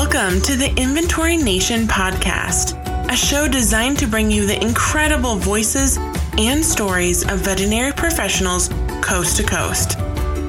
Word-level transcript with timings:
Welcome 0.00 0.40
to 0.42 0.54
the 0.54 0.72
Inventory 0.80 1.36
Nation 1.36 1.88
podcast, 1.88 2.78
a 3.10 3.16
show 3.16 3.48
designed 3.48 3.98
to 3.98 4.06
bring 4.06 4.30
you 4.30 4.46
the 4.46 4.62
incredible 4.62 5.34
voices 5.34 5.98
and 6.38 6.64
stories 6.64 7.28
of 7.28 7.40
veterinary 7.40 7.92
professionals 7.92 8.68
coast 9.02 9.38
to 9.38 9.42
coast, 9.42 9.98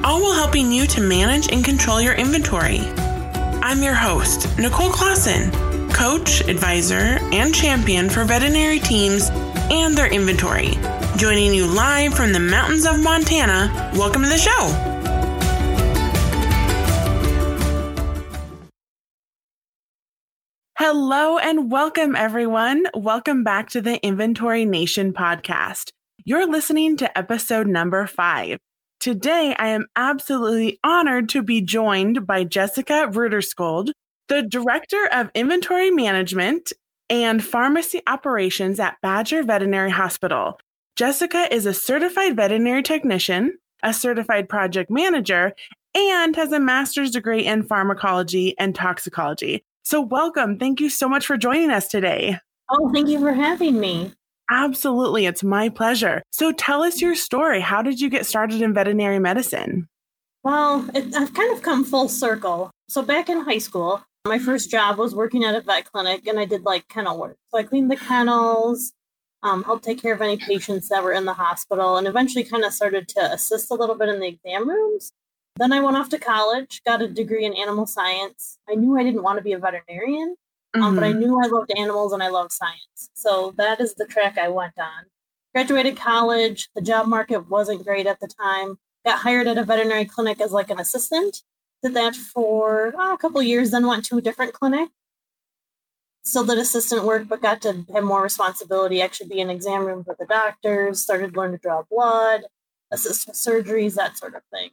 all 0.03 0.21
while 0.21 0.35
helping 0.35 0.71
you 0.71 0.85
to 0.85 1.01
manage 1.01 1.51
and 1.51 1.65
control 1.65 1.99
your 1.99 2.13
inventory. 2.13 2.81
I'm 3.63 3.81
your 3.81 3.95
host, 3.95 4.55
Nicole 4.59 4.91
Clausen, 4.91 5.49
coach, 5.89 6.41
advisor, 6.41 7.17
and 7.33 7.53
champion 7.53 8.07
for 8.07 8.25
veterinary 8.25 8.77
teams 8.77 9.31
and 9.71 9.97
their 9.97 10.13
inventory. 10.13 10.77
Joining 11.17 11.55
you 11.55 11.65
live 11.65 12.13
from 12.13 12.33
the 12.33 12.39
mountains 12.39 12.85
of 12.85 13.01
Montana, 13.01 13.91
welcome 13.95 14.21
to 14.21 14.29
the 14.29 14.37
show. 14.37 14.88
Hello 20.91 21.37
and 21.37 21.71
welcome, 21.71 22.15
everyone. 22.15 22.87
Welcome 22.95 23.43
back 23.43 23.69
to 23.69 23.79
the 23.79 24.03
Inventory 24.03 24.65
Nation 24.65 25.13
podcast. 25.13 25.91
You're 26.25 26.49
listening 26.49 26.97
to 26.97 27.15
episode 27.15 27.67
number 27.67 28.07
five. 28.07 28.57
Today, 28.99 29.53
I 29.59 29.67
am 29.67 29.85
absolutely 29.95 30.79
honored 30.83 31.29
to 31.29 31.43
be 31.43 31.61
joined 31.61 32.25
by 32.25 32.43
Jessica 32.43 33.07
Ruderskold, 33.07 33.91
the 34.29 34.41
Director 34.41 35.07
of 35.11 35.29
Inventory 35.35 35.91
Management 35.91 36.73
and 37.07 37.43
Pharmacy 37.43 38.01
Operations 38.07 38.79
at 38.79 38.97
Badger 39.03 39.43
Veterinary 39.43 39.91
Hospital. 39.91 40.59
Jessica 40.95 41.53
is 41.53 41.67
a 41.67 41.73
certified 41.75 42.35
veterinary 42.35 42.81
technician, 42.81 43.59
a 43.83 43.93
certified 43.93 44.49
project 44.49 44.89
manager, 44.89 45.53
and 45.93 46.35
has 46.35 46.51
a 46.51 46.59
master's 46.59 47.11
degree 47.11 47.45
in 47.45 47.61
pharmacology 47.61 48.57
and 48.57 48.73
toxicology. 48.73 49.63
So, 49.89 50.01
welcome. 50.01 50.59
Thank 50.59 50.79
you 50.81 50.87
so 50.87 51.09
much 51.09 51.25
for 51.25 51.35
joining 51.35 51.71
us 51.71 51.87
today. 51.87 52.37
Oh, 52.69 52.91
thank 52.93 53.09
you 53.09 53.19
for 53.19 53.33
having 53.33 53.79
me. 53.79 54.13
Absolutely. 54.51 55.25
It's 55.25 55.43
my 55.43 55.69
pleasure. 55.69 56.21
So, 56.29 56.51
tell 56.51 56.83
us 56.83 57.01
your 57.01 57.15
story. 57.15 57.59
How 57.59 57.81
did 57.81 57.99
you 57.99 58.07
get 58.07 58.27
started 58.27 58.61
in 58.61 58.71
veterinary 58.71 59.17
medicine? 59.17 59.89
Well, 60.43 60.87
it, 60.93 61.15
I've 61.15 61.33
kind 61.33 61.51
of 61.51 61.63
come 61.63 61.83
full 61.83 62.07
circle. 62.07 62.69
So, 62.87 63.01
back 63.01 63.29
in 63.29 63.41
high 63.41 63.57
school, 63.57 64.03
my 64.27 64.37
first 64.37 64.69
job 64.69 64.99
was 64.99 65.15
working 65.15 65.43
at 65.43 65.55
a 65.55 65.61
vet 65.61 65.91
clinic 65.91 66.27
and 66.27 66.39
I 66.39 66.45
did 66.45 66.65
like 66.65 66.87
kennel 66.87 67.19
work. 67.19 67.37
So, 67.49 67.57
I 67.57 67.63
cleaned 67.63 67.89
the 67.89 67.97
kennels, 67.97 68.93
um, 69.41 69.63
helped 69.63 69.85
take 69.85 69.99
care 69.99 70.13
of 70.13 70.21
any 70.21 70.37
patients 70.37 70.89
that 70.89 71.03
were 71.03 71.13
in 71.13 71.25
the 71.25 71.33
hospital, 71.33 71.97
and 71.97 72.05
eventually 72.05 72.43
kind 72.43 72.63
of 72.63 72.73
started 72.73 73.07
to 73.07 73.33
assist 73.33 73.71
a 73.71 73.73
little 73.73 73.95
bit 73.95 74.09
in 74.09 74.19
the 74.19 74.27
exam 74.27 74.69
rooms. 74.69 75.13
Then 75.59 75.73
I 75.73 75.81
went 75.81 75.97
off 75.97 76.07
to 76.09 76.17
college, 76.17 76.81
got 76.85 77.01
a 77.01 77.07
degree 77.09 77.43
in 77.43 77.53
animal 77.53 77.85
science. 77.85 78.57
I 78.69 78.75
knew 78.75 78.97
I 78.97 79.03
didn't 79.03 79.23
want 79.23 79.39
to 79.39 79.43
be 79.43 79.51
a 79.51 79.59
veterinarian, 79.59 80.37
mm-hmm. 80.73 80.81
um, 80.81 80.95
but 80.95 81.03
I 81.03 81.09
mm-hmm. 81.09 81.19
knew 81.19 81.41
I 81.43 81.47
loved 81.47 81.73
animals 81.77 82.13
and 82.13 82.23
I 82.23 82.29
loved 82.29 82.53
science. 82.53 83.09
So 83.13 83.53
that 83.57 83.81
is 83.81 83.93
the 83.93 84.05
track 84.05 84.37
I 84.37 84.47
went 84.47 84.79
on. 84.79 85.07
Graduated 85.53 85.97
college. 85.97 86.69
The 86.75 86.81
job 86.81 87.07
market 87.07 87.49
wasn't 87.49 87.83
great 87.83 88.07
at 88.07 88.21
the 88.21 88.27
time. 88.27 88.77
Got 89.05 89.19
hired 89.19 89.47
at 89.47 89.57
a 89.57 89.65
veterinary 89.65 90.05
clinic 90.05 90.39
as 90.39 90.53
like 90.53 90.69
an 90.69 90.79
assistant. 90.79 91.43
Did 91.83 91.93
that 91.93 92.15
for 92.15 92.93
oh, 92.97 93.13
a 93.13 93.17
couple 93.17 93.41
years, 93.43 93.71
then 93.71 93.85
went 93.85 94.05
to 94.05 94.17
a 94.17 94.21
different 94.21 94.53
clinic. 94.53 94.87
Still 96.23 96.45
did 96.45 96.57
assistant 96.57 97.03
work, 97.03 97.27
but 97.27 97.41
got 97.41 97.61
to 97.63 97.85
have 97.93 98.05
more 98.05 98.23
responsibility, 98.23 99.01
actually 99.01 99.27
be 99.27 99.41
in 99.41 99.49
exam 99.49 99.83
rooms 99.83 100.05
with 100.07 100.19
the 100.19 100.25
doctors, 100.25 101.01
started 101.01 101.35
learning 101.35 101.57
to 101.57 101.61
draw 101.61 101.83
blood, 101.91 102.43
assist 102.91 103.27
with 103.27 103.35
surgeries, 103.35 103.95
that 103.95 104.17
sort 104.17 104.35
of 104.35 104.41
thing. 104.53 104.69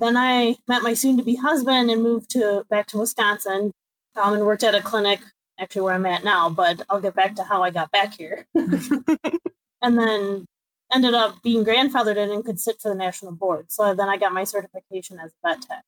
Then 0.00 0.16
I 0.16 0.56
met 0.66 0.82
my 0.82 0.94
soon 0.94 1.18
to 1.18 1.22
be 1.22 1.36
husband 1.36 1.90
and 1.90 2.02
moved 2.02 2.30
to 2.30 2.64
back 2.70 2.86
to 2.88 2.98
Wisconsin 2.98 3.70
um, 4.16 4.32
and 4.32 4.46
worked 4.46 4.64
at 4.64 4.74
a 4.74 4.80
clinic, 4.80 5.20
actually 5.58 5.82
where 5.82 5.94
I'm 5.94 6.06
at 6.06 6.24
now, 6.24 6.48
but 6.48 6.80
I'll 6.88 7.02
get 7.02 7.14
back 7.14 7.36
to 7.36 7.44
how 7.44 7.62
I 7.62 7.70
got 7.70 7.90
back 7.90 8.14
here. 8.14 8.46
and 8.54 9.98
then 9.98 10.46
ended 10.92 11.12
up 11.12 11.42
being 11.42 11.66
grandfathered 11.66 12.16
in 12.16 12.30
and 12.30 12.42
could 12.42 12.58
sit 12.58 12.80
for 12.80 12.88
the 12.88 12.94
national 12.94 13.32
board. 13.32 13.70
So 13.70 13.94
then 13.94 14.08
I 14.08 14.16
got 14.16 14.32
my 14.32 14.44
certification 14.44 15.18
as 15.18 15.32
a 15.32 15.48
vet 15.48 15.62
tech. 15.62 15.84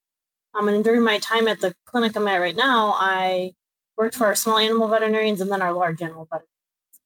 Um, 0.54 0.68
and 0.68 0.84
during 0.84 1.02
my 1.02 1.18
time 1.18 1.48
at 1.48 1.60
the 1.60 1.74
clinic 1.86 2.14
I'm 2.14 2.28
at 2.28 2.36
right 2.36 2.54
now, 2.54 2.94
I 2.98 3.54
worked 3.96 4.16
for 4.16 4.26
our 4.26 4.34
small 4.34 4.58
animal 4.58 4.88
veterinarians 4.88 5.40
and 5.40 5.50
then 5.50 5.62
our 5.62 5.72
large 5.72 6.02
animal 6.02 6.28
veterinarians 6.30 6.48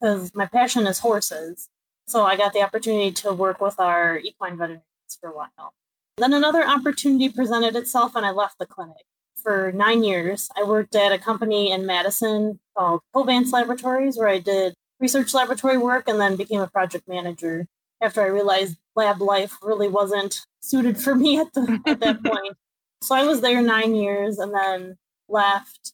because 0.00 0.34
my 0.34 0.46
passion 0.46 0.88
is 0.88 0.98
horses. 0.98 1.68
So 2.08 2.24
I 2.24 2.36
got 2.36 2.52
the 2.52 2.62
opportunity 2.62 3.12
to 3.12 3.32
work 3.32 3.60
with 3.60 3.78
our 3.78 4.18
equine 4.18 4.56
veterinarians 4.56 5.18
for 5.20 5.30
a 5.30 5.36
while. 5.36 5.72
Then 6.18 6.32
another 6.32 6.66
opportunity 6.66 7.28
presented 7.28 7.76
itself, 7.76 8.16
and 8.16 8.24
I 8.24 8.30
left 8.30 8.58
the 8.58 8.66
clinic. 8.66 9.04
For 9.36 9.70
nine 9.72 10.02
years, 10.02 10.48
I 10.56 10.64
worked 10.64 10.94
at 10.94 11.12
a 11.12 11.18
company 11.18 11.70
in 11.70 11.84
Madison 11.84 12.58
called 12.76 13.02
Covance 13.14 13.52
Laboratories, 13.52 14.16
where 14.16 14.28
I 14.28 14.38
did 14.38 14.74
research 14.98 15.34
laboratory 15.34 15.76
work 15.76 16.08
and 16.08 16.18
then 16.18 16.36
became 16.36 16.62
a 16.62 16.68
project 16.68 17.06
manager 17.06 17.66
after 18.00 18.22
I 18.22 18.26
realized 18.26 18.76
lab 18.94 19.20
life 19.20 19.58
really 19.62 19.88
wasn't 19.88 20.40
suited 20.60 20.98
for 20.98 21.14
me 21.14 21.38
at, 21.38 21.52
the, 21.52 21.80
at 21.86 22.00
that 22.00 22.22
point. 22.24 22.56
So 23.02 23.14
I 23.14 23.24
was 23.24 23.42
there 23.42 23.60
nine 23.60 23.94
years 23.94 24.38
and 24.38 24.54
then 24.54 24.96
left 25.28 25.92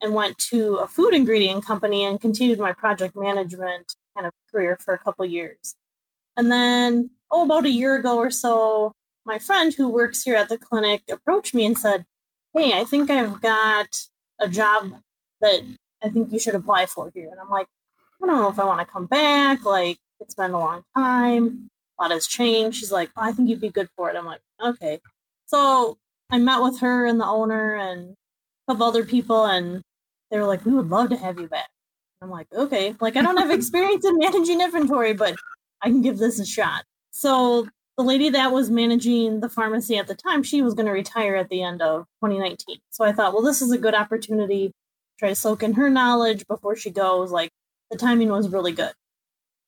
and 0.00 0.14
went 0.14 0.38
to 0.38 0.76
a 0.76 0.88
food 0.88 1.12
ingredient 1.12 1.64
company 1.64 2.04
and 2.04 2.20
continued 2.20 2.58
my 2.58 2.72
project 2.72 3.16
management 3.16 3.94
kind 4.16 4.26
of 4.26 4.32
career 4.50 4.78
for 4.82 4.94
a 4.94 4.98
couple 4.98 5.26
years. 5.26 5.74
And 6.36 6.50
then, 6.50 7.10
oh, 7.30 7.44
about 7.44 7.66
a 7.66 7.70
year 7.70 7.96
ago 7.96 8.16
or 8.16 8.30
so, 8.30 8.92
my 9.28 9.38
friend 9.38 9.74
who 9.74 9.88
works 9.90 10.22
here 10.22 10.34
at 10.34 10.48
the 10.48 10.58
clinic 10.58 11.02
approached 11.10 11.54
me 11.54 11.66
and 11.66 11.78
said, 11.78 12.06
Hey, 12.54 12.72
I 12.72 12.84
think 12.84 13.10
I've 13.10 13.40
got 13.42 14.02
a 14.40 14.48
job 14.48 14.94
that 15.42 15.60
I 16.02 16.08
think 16.08 16.32
you 16.32 16.38
should 16.38 16.54
apply 16.54 16.86
for 16.86 17.12
here. 17.14 17.28
And 17.30 17.38
I'm 17.38 17.50
like, 17.50 17.66
I 18.22 18.26
don't 18.26 18.36
know 18.36 18.48
if 18.48 18.58
I 18.58 18.64
want 18.64 18.80
to 18.80 18.90
come 18.92 19.04
back. 19.04 19.64
Like, 19.64 19.98
it's 20.18 20.34
been 20.34 20.52
a 20.52 20.58
long 20.58 20.82
time. 20.96 21.68
A 21.98 22.02
lot 22.02 22.10
has 22.10 22.26
changed. 22.26 22.78
She's 22.78 22.90
like, 22.90 23.10
oh, 23.16 23.22
I 23.22 23.32
think 23.32 23.50
you'd 23.50 23.60
be 23.60 23.68
good 23.68 23.88
for 23.96 24.08
it. 24.10 24.16
I'm 24.16 24.24
like, 24.24 24.40
okay. 24.64 24.98
So 25.46 25.98
I 26.30 26.38
met 26.38 26.62
with 26.62 26.80
her 26.80 27.04
and 27.04 27.20
the 27.20 27.26
owner 27.26 27.76
and 27.76 28.14
a 28.66 28.72
couple 28.72 28.86
other 28.86 29.04
people, 29.04 29.44
and 29.44 29.82
they 30.30 30.38
were 30.38 30.46
like, 30.46 30.64
we 30.64 30.72
would 30.72 30.88
love 30.88 31.10
to 31.10 31.16
have 31.16 31.38
you 31.38 31.48
back. 31.48 31.68
I'm 32.22 32.30
like, 32.30 32.48
okay. 32.52 32.96
Like, 32.98 33.16
I 33.16 33.22
don't 33.22 33.36
have 33.36 33.50
experience 33.58 34.06
in 34.06 34.18
managing 34.18 34.62
inventory, 34.62 35.12
but 35.12 35.36
I 35.82 35.88
can 35.88 36.00
give 36.00 36.18
this 36.18 36.40
a 36.40 36.46
shot. 36.46 36.84
So 37.10 37.68
the 37.98 38.04
lady 38.04 38.30
that 38.30 38.52
was 38.52 38.70
managing 38.70 39.40
the 39.40 39.48
pharmacy 39.48 39.98
at 39.98 40.06
the 40.06 40.14
time, 40.14 40.44
she 40.44 40.62
was 40.62 40.72
going 40.72 40.86
to 40.86 40.92
retire 40.92 41.34
at 41.34 41.48
the 41.48 41.62
end 41.64 41.82
of 41.82 42.06
2019. 42.22 42.78
So 42.90 43.04
I 43.04 43.12
thought, 43.12 43.32
well, 43.32 43.42
this 43.42 43.60
is 43.60 43.72
a 43.72 43.78
good 43.78 43.94
opportunity 43.94 44.68
to 44.68 44.74
try 45.18 45.28
to 45.30 45.34
soak 45.34 45.64
in 45.64 45.74
her 45.74 45.90
knowledge 45.90 46.46
before 46.46 46.76
she 46.76 46.90
goes. 46.90 47.32
Like 47.32 47.50
the 47.90 47.98
timing 47.98 48.28
was 48.28 48.48
really 48.48 48.70
good. 48.70 48.92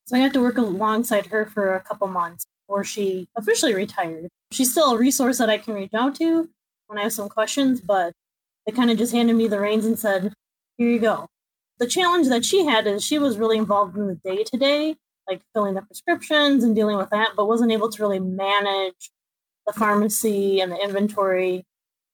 So 0.07 0.17
I 0.17 0.21
got 0.21 0.33
to 0.35 0.41
work 0.41 0.59
alongside 0.59 1.27
her 1.27 1.45
for 1.45 1.75
a 1.75 1.81
couple 1.81 2.07
months 2.07 2.47
before 2.63 2.85
she 2.85 3.29
officially 3.37 3.75
retired. 3.75 4.29
She's 4.53 4.71
still 4.71 4.93
a 4.93 4.99
resource 4.99 5.39
that 5.39 5.51
I 5.51 5.59
can 5.59 5.75
reach 5.75 5.93
out 5.93 6.15
to 6.17 6.49
when 6.87 7.01
I 7.01 7.03
have 7.03 7.13
some 7.13 7.29
questions, 7.29 7.81
but 7.81 8.13
they 8.65 8.73
kind 8.73 8.93
of 8.93 8.99
just 8.99 9.13
handed 9.13 9.35
me 9.35 9.49
the 9.49 9.59
reins 9.59 9.85
and 9.85 9.99
said, 9.99 10.33
here 10.79 10.89
you 10.89 11.01
go. 11.01 11.27
The 11.79 11.89
challenge 11.89 12.29
that 12.29 12.45
she 12.45 12.65
had 12.65 12.87
is 12.87 13.05
she 13.05 13.19
was 13.19 13.39
really 13.39 13.59
involved 13.59 13.97
in 13.97 14.07
the 14.07 14.15
day 14.15 14.45
to 14.45 14.57
day 14.57 14.97
like 15.31 15.43
filling 15.55 15.75
the 15.75 15.83
prescriptions 15.83 16.65
and 16.65 16.75
dealing 16.75 16.97
with 16.97 17.11
that, 17.11 17.31
but 17.37 17.47
wasn't 17.47 17.73
able 17.73 17.91
to 17.91 18.03
really 18.03 18.19
manage 18.19 19.11
the 19.67 19.73
pharmacy 19.73 20.61
and 20.61 20.73
the 20.73 20.83
inventory 20.83 21.65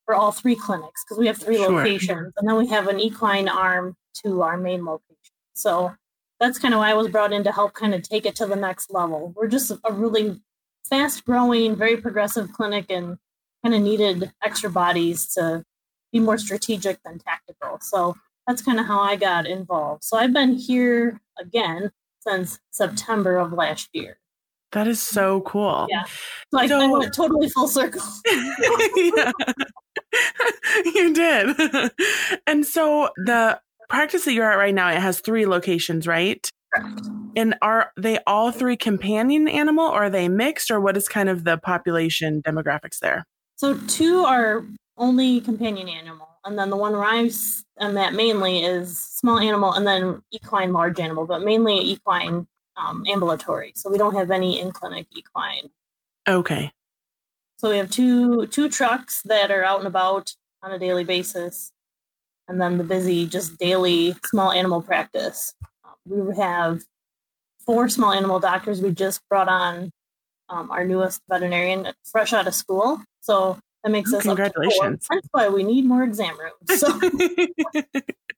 for 0.04 0.14
all 0.14 0.32
three 0.32 0.54
clinics 0.54 1.04
because 1.04 1.18
we 1.18 1.26
have 1.26 1.36
three 1.36 1.56
sure. 1.56 1.70
locations 1.70 2.32
and 2.36 2.48
then 2.48 2.56
we 2.56 2.66
have 2.68 2.86
an 2.86 3.00
equine 3.00 3.48
arm 3.48 3.96
to 4.24 4.42
our 4.42 4.56
main 4.56 4.84
location. 4.84 5.16
So 5.54 5.94
that's 6.38 6.58
kind 6.58 6.74
of 6.74 6.78
why 6.78 6.90
I 6.90 6.94
was 6.94 7.08
brought 7.08 7.32
in 7.32 7.44
to 7.44 7.52
help 7.52 7.74
kind 7.74 7.94
of 7.94 8.02
take 8.02 8.26
it 8.26 8.36
to 8.36 8.46
the 8.46 8.56
next 8.56 8.92
level. 8.92 9.32
We're 9.34 9.48
just 9.48 9.70
a 9.70 9.92
really 9.92 10.40
fast 10.88 11.24
growing, 11.24 11.74
very 11.74 11.96
progressive 11.96 12.52
clinic 12.52 12.86
and 12.90 13.18
kind 13.64 13.74
of 13.74 13.82
needed 13.82 14.32
extra 14.44 14.70
bodies 14.70 15.26
to 15.34 15.64
be 16.12 16.20
more 16.20 16.38
strategic 16.38 17.02
than 17.02 17.18
tactical. 17.18 17.78
So 17.80 18.16
that's 18.46 18.62
kind 18.62 18.78
of 18.78 18.86
how 18.86 19.00
I 19.00 19.16
got 19.16 19.46
involved. 19.46 20.04
So 20.04 20.16
I've 20.16 20.32
been 20.32 20.54
here 20.54 21.20
again 21.38 21.90
since 22.26 22.58
September 22.70 23.36
of 23.38 23.52
last 23.52 23.88
year. 23.92 24.18
That 24.72 24.88
is 24.88 25.00
so 25.00 25.40
cool. 25.42 25.86
Yeah. 25.88 26.04
So 26.52 26.58
I, 26.58 26.66
so, 26.66 26.80
I 26.80 26.86
went 26.86 27.14
totally 27.14 27.48
full 27.48 27.68
circle. 27.68 28.02
yeah. 28.26 29.32
you 30.84 31.14
did. 31.14 31.92
and 32.46 32.66
so 32.66 33.10
the 33.24 33.60
practice 33.88 34.24
that 34.24 34.32
you're 34.32 34.50
at 34.50 34.56
right 34.56 34.74
now, 34.74 34.90
it 34.90 34.98
has 34.98 35.20
three 35.20 35.46
locations, 35.46 36.06
right? 36.06 36.50
Correct. 36.74 37.00
And 37.36 37.54
are 37.62 37.92
they 37.96 38.18
all 38.26 38.50
three 38.50 38.76
companion 38.76 39.46
animal 39.46 39.86
or 39.86 40.04
are 40.04 40.10
they 40.10 40.28
mixed 40.28 40.70
or 40.70 40.80
what 40.80 40.96
is 40.96 41.08
kind 41.08 41.28
of 41.28 41.44
the 41.44 41.58
population 41.58 42.42
demographics 42.42 42.98
there? 43.00 43.24
So 43.56 43.78
two 43.86 44.24
are 44.24 44.64
only 44.98 45.40
companion 45.40 45.88
animal. 45.88 46.28
And 46.46 46.58
then 46.58 46.70
the 46.70 46.76
one 46.76 46.92
where 46.92 47.04
I'm 47.04 47.28
at 47.98 48.14
mainly 48.14 48.64
is 48.64 48.98
small 48.98 49.38
animal 49.38 49.72
and 49.72 49.86
then 49.86 50.22
equine 50.30 50.72
large 50.72 51.00
animal, 51.00 51.26
but 51.26 51.42
mainly 51.42 51.76
equine 51.78 52.46
um, 52.76 53.04
ambulatory. 53.08 53.72
So 53.74 53.90
we 53.90 53.98
don't 53.98 54.14
have 54.14 54.30
any 54.30 54.60
in 54.60 54.70
clinic 54.70 55.06
equine. 55.16 55.70
Okay. 56.28 56.72
So 57.58 57.70
we 57.70 57.78
have 57.78 57.90
two 57.90 58.46
two 58.46 58.68
trucks 58.68 59.22
that 59.24 59.50
are 59.50 59.64
out 59.64 59.78
and 59.80 59.88
about 59.88 60.34
on 60.62 60.72
a 60.72 60.78
daily 60.78 61.04
basis. 61.04 61.72
and 62.48 62.60
then 62.60 62.78
the 62.78 62.84
busy, 62.84 63.26
just 63.26 63.58
daily 63.58 64.14
small 64.24 64.52
animal 64.52 64.80
practice. 64.82 65.54
We 66.06 66.36
have 66.36 66.82
four 67.64 67.88
small 67.88 68.12
animal 68.12 68.38
doctors. 68.38 68.80
We 68.80 68.92
just 68.92 69.20
brought 69.28 69.48
on 69.48 69.90
um, 70.48 70.70
our 70.70 70.84
newest 70.84 71.22
veterinarian 71.28 71.88
fresh 72.04 72.32
out 72.32 72.46
of 72.46 72.54
school. 72.54 73.02
So 73.20 73.58
that 73.86 73.92
makes 73.92 74.12
us 74.12 74.24
congratulations. 74.24 75.06
That's 75.08 75.28
why 75.30 75.48
we 75.48 75.62
need 75.62 75.84
more 75.84 76.02
exam 76.02 76.34
rooms. 76.40 76.80
So. 76.80 76.88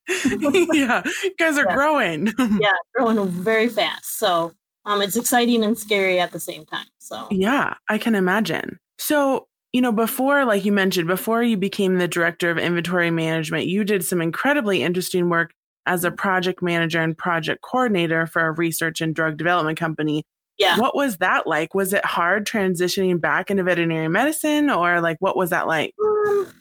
yeah, 0.75 1.03
you 1.25 1.35
guys 1.39 1.57
are 1.57 1.65
yeah. 1.67 1.75
growing. 1.75 2.27
yeah, 2.61 2.73
growing 2.95 3.27
very 3.29 3.71
fast. 3.71 4.19
So 4.19 4.53
um, 4.85 5.01
it's 5.01 5.17
exciting 5.17 5.65
and 5.65 5.79
scary 5.79 6.21
at 6.21 6.33
the 6.33 6.39
same 6.39 6.67
time. 6.67 6.85
So 6.99 7.29
yeah, 7.31 7.75
I 7.89 7.97
can 7.97 8.15
imagine. 8.15 8.79
So 8.99 9.49
you 9.73 9.81
know, 9.81 9.93
before, 9.93 10.45
like 10.45 10.67
you 10.67 10.73
mentioned, 10.73 11.09
before 11.09 11.43
you 11.43 11.57
became 11.57 11.97
the 11.97 12.09
director 12.09 12.51
of 12.51 12.59
inventory 12.59 13.11
management, 13.11 13.69
you 13.69 13.85
did 13.85 14.05
some 14.05 14.21
incredibly 14.21 14.83
interesting 14.83 15.31
work 15.31 15.55
as 15.87 16.05
a 16.05 16.11
project 16.11 16.61
manager 16.63 17.01
and 17.01 17.17
project 17.17 17.63
coordinator 17.63 18.27
for 18.27 18.47
a 18.49 18.53
research 18.53 19.01
and 19.01 19.15
drug 19.15 19.39
development 19.39 19.79
company. 19.79 20.25
Yeah. 20.59 20.79
What 20.79 20.95
was 20.97 21.19
that 21.19 21.47
like? 21.47 21.75
Was 21.75 21.93
it 21.93 22.05
hard 22.05 22.47
transitioning 22.47 23.21
back 23.21 23.51
into 23.51 23.63
veterinary 23.63 24.09
medicine 24.09 24.71
or 24.71 25.01
like 25.01 25.17
what 25.21 25.37
was 25.37 25.51
that 25.51 25.67
like? 25.67 25.95
Um, 26.03 26.53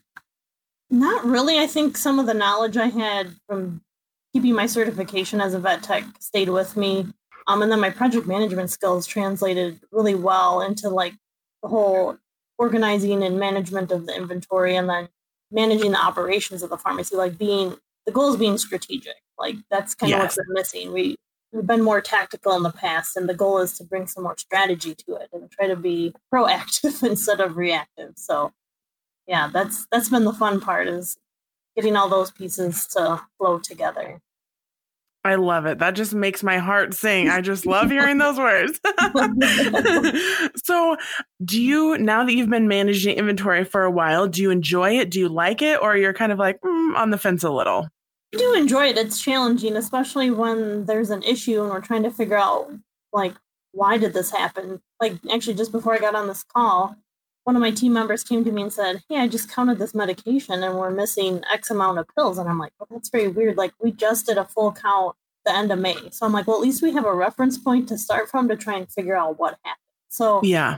not 0.89 1.25
really. 1.25 1.59
I 1.59 1.67
think 1.67 1.97
some 1.97 2.19
of 2.19 2.27
the 2.27 2.33
knowledge 2.33 2.77
I 2.77 2.87
had 2.87 3.35
from 3.47 3.81
keeping 4.33 4.53
my 4.53 4.67
certification 4.67 5.41
as 5.41 5.53
a 5.53 5.59
vet 5.59 5.83
tech 5.83 6.03
stayed 6.19 6.49
with 6.49 6.77
me. 6.77 7.07
Um, 7.47 7.61
and 7.61 7.71
then 7.71 7.79
my 7.79 7.89
project 7.89 8.27
management 8.27 8.69
skills 8.69 9.07
translated 9.07 9.79
really 9.91 10.15
well 10.15 10.61
into 10.61 10.89
like 10.89 11.13
the 11.63 11.69
whole 11.69 12.17
organizing 12.59 13.23
and 13.23 13.39
management 13.39 13.91
of 13.91 14.05
the 14.05 14.15
inventory 14.15 14.75
and 14.75 14.89
then 14.89 15.09
managing 15.51 15.91
the 15.91 15.99
operations 15.99 16.61
of 16.61 16.69
the 16.69 16.77
pharmacy, 16.77 17.15
like 17.15 17.37
being 17.37 17.75
the 18.05 18.11
goal 18.11 18.31
is 18.31 18.37
being 18.37 18.57
strategic. 18.57 19.15
Like 19.39 19.55
that's 19.71 19.95
kind 19.95 20.13
of 20.13 20.19
what's 20.19 20.37
missing. 20.49 20.93
We 20.93 21.17
we've 21.51 21.67
been 21.67 21.83
more 21.83 22.01
tactical 22.01 22.55
in 22.55 22.63
the 22.63 22.71
past, 22.71 23.15
and 23.15 23.27
the 23.27 23.33
goal 23.33 23.59
is 23.59 23.73
to 23.77 23.83
bring 23.83 24.07
some 24.07 24.23
more 24.23 24.35
strategy 24.37 24.95
to 24.95 25.15
it 25.15 25.29
and 25.33 25.49
try 25.51 25.67
to 25.67 25.75
be 25.75 26.13
proactive 26.33 27.03
instead 27.07 27.39
of 27.39 27.57
reactive. 27.57 28.13
So, 28.15 28.53
yeah, 29.27 29.49
that's 29.51 29.87
that's 29.91 30.09
been 30.09 30.25
the 30.25 30.33
fun 30.33 30.59
part 30.59 30.87
is 30.87 31.17
getting 31.75 31.95
all 31.95 32.09
those 32.09 32.31
pieces 32.31 32.87
to 32.87 33.21
flow 33.37 33.59
together. 33.59 34.21
I 35.27 35.35
love 35.35 35.65
it. 35.65 35.79
That 35.79 35.91
just 35.91 36.13
makes 36.13 36.41
my 36.41 36.57
heart 36.57 36.93
sing. 36.93 37.27
I 37.27 37.41
just 37.41 37.65
love 37.65 37.91
hearing 37.91 38.17
those 38.17 38.37
words. 38.37 38.79
so, 40.63 40.95
do 41.43 41.61
you, 41.61 41.97
now 41.97 42.23
that 42.23 42.33
you've 42.33 42.49
been 42.49 42.69
managing 42.69 43.17
inventory 43.17 43.65
for 43.65 43.83
a 43.83 43.91
while, 43.91 44.27
do 44.27 44.41
you 44.41 44.51
enjoy 44.51 44.97
it? 44.99 45.11
Do 45.11 45.19
you 45.19 45.27
like 45.27 45.61
it? 45.61 45.81
Or 45.81 45.97
you're 45.97 46.13
kind 46.13 46.31
of 46.31 46.39
like 46.39 46.61
mm, 46.61 46.95
on 46.95 47.09
the 47.09 47.17
fence 47.17 47.43
a 47.43 47.49
little? 47.49 47.89
I 48.33 48.37
do 48.37 48.53
enjoy 48.55 48.87
it. 48.87 48.97
It's 48.97 49.21
challenging, 49.21 49.75
especially 49.75 50.31
when 50.31 50.85
there's 50.85 51.09
an 51.09 51.23
issue 51.23 51.61
and 51.61 51.71
we're 51.71 51.81
trying 51.81 52.03
to 52.03 52.11
figure 52.11 52.37
out, 52.37 52.71
like, 53.13 53.33
why 53.71 53.97
did 53.97 54.13
this 54.13 54.31
happen? 54.31 54.81
Like, 54.99 55.13
actually, 55.31 55.53
just 55.53 55.71
before 55.71 55.93
I 55.93 55.99
got 55.99 56.15
on 56.15 56.27
this 56.27 56.43
call, 56.43 56.97
one 57.47 57.55
of 57.55 57.61
my 57.61 57.71
team 57.71 57.93
members 57.93 58.25
came 58.25 58.43
to 58.43 58.51
me 58.51 58.63
and 58.63 58.73
said, 58.73 59.01
Hey, 59.07 59.19
I 59.19 59.27
just 59.29 59.49
counted 59.49 59.79
this 59.79 59.95
medication 59.95 60.63
and 60.63 60.77
we're 60.77 60.91
missing 60.91 61.41
X 61.49 61.71
amount 61.71 61.97
of 61.97 62.05
pills. 62.13 62.37
And 62.37 62.49
I'm 62.49 62.59
like, 62.59 62.73
Well, 62.77 62.87
that's 62.91 63.07
very 63.07 63.29
weird. 63.29 63.55
Like, 63.55 63.71
we 63.81 63.93
just 63.93 64.25
did 64.25 64.37
a 64.37 64.43
full 64.43 64.73
count 64.73 65.15
the 65.45 65.55
end 65.55 65.71
of 65.71 65.79
May. 65.79 65.95
So 66.11 66.25
I'm 66.25 66.33
like, 66.33 66.45
Well, 66.45 66.57
at 66.57 66.61
least 66.61 66.81
we 66.81 66.91
have 66.91 67.05
a 67.05 67.15
reference 67.15 67.57
point 67.57 67.87
to 67.87 67.97
start 67.97 68.29
from 68.29 68.49
to 68.49 68.57
try 68.57 68.75
and 68.75 68.91
figure 68.91 69.15
out 69.15 69.39
what 69.39 69.57
happened. 69.63 69.79
So, 70.09 70.41
yeah. 70.43 70.77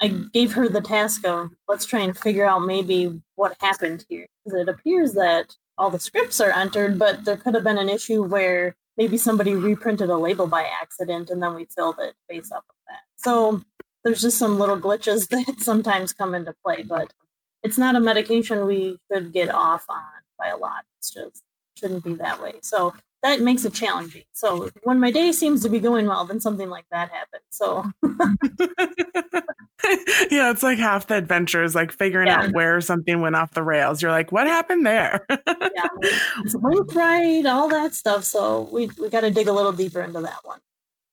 I 0.00 0.08
gave 0.08 0.54
her 0.54 0.70
the 0.70 0.80
task 0.80 1.26
of 1.26 1.50
let's 1.68 1.84
try 1.84 2.00
and 2.00 2.16
figure 2.16 2.46
out 2.46 2.60
maybe 2.60 3.20
what 3.34 3.58
happened 3.60 4.06
here. 4.08 4.26
Because 4.42 4.58
it 4.58 4.70
appears 4.70 5.12
that 5.12 5.54
all 5.80 5.90
the 5.90 5.98
scripts 5.98 6.40
are 6.40 6.52
entered, 6.52 6.98
but 6.98 7.24
there 7.24 7.38
could 7.38 7.54
have 7.54 7.64
been 7.64 7.78
an 7.78 7.88
issue 7.88 8.22
where 8.22 8.76
maybe 8.98 9.16
somebody 9.16 9.54
reprinted 9.54 10.10
a 10.10 10.16
label 10.16 10.46
by 10.46 10.62
accident 10.62 11.30
and 11.30 11.42
then 11.42 11.54
we 11.54 11.64
filled 11.64 11.96
it 11.98 12.14
based 12.28 12.52
off 12.52 12.64
of 12.68 12.76
that. 12.86 13.00
So 13.16 13.62
there's 14.04 14.20
just 14.20 14.36
some 14.36 14.58
little 14.58 14.78
glitches 14.78 15.28
that 15.46 15.60
sometimes 15.60 16.12
come 16.12 16.34
into 16.34 16.54
play, 16.62 16.82
but 16.82 17.14
it's 17.62 17.78
not 17.78 17.96
a 17.96 18.00
medication 18.00 18.66
we 18.66 18.98
should 19.10 19.32
get 19.32 19.48
off 19.48 19.86
on 19.88 20.02
by 20.38 20.48
a 20.48 20.56
lot. 20.58 20.84
It's 20.98 21.10
just 21.10 21.42
shouldn't 21.76 22.04
be 22.04 22.14
that 22.14 22.42
way. 22.42 22.56
So 22.62 22.92
that 23.22 23.40
makes 23.40 23.64
it 23.64 23.74
challenging. 23.74 24.22
So 24.32 24.70
when 24.82 24.98
my 24.98 25.10
day 25.10 25.32
seems 25.32 25.62
to 25.62 25.68
be 25.68 25.80
going 25.80 26.06
well, 26.06 26.24
then 26.24 26.40
something 26.40 26.70
like 26.70 26.86
that 26.90 27.10
happens. 27.10 27.44
So 27.50 27.84
yeah, 30.30 30.50
it's 30.50 30.62
like 30.62 30.78
half 30.78 31.06
the 31.06 31.16
adventure 31.16 31.62
is 31.62 31.74
like 31.74 31.92
figuring 31.92 32.28
yeah. 32.28 32.44
out 32.44 32.52
where 32.52 32.80
something 32.80 33.20
went 33.20 33.36
off 33.36 33.52
the 33.52 33.62
rails. 33.62 34.00
You're 34.00 34.10
like, 34.10 34.32
what 34.32 34.46
happened 34.46 34.86
there? 34.86 35.26
yeah, 35.28 35.88
it's 36.02 36.56
right, 36.94 37.44
all 37.46 37.68
that 37.68 37.94
stuff. 37.94 38.24
So 38.24 38.68
we 38.72 38.90
we 38.98 39.10
got 39.10 39.22
to 39.22 39.30
dig 39.30 39.48
a 39.48 39.52
little 39.52 39.72
deeper 39.72 40.00
into 40.00 40.20
that 40.20 40.40
one. 40.44 40.60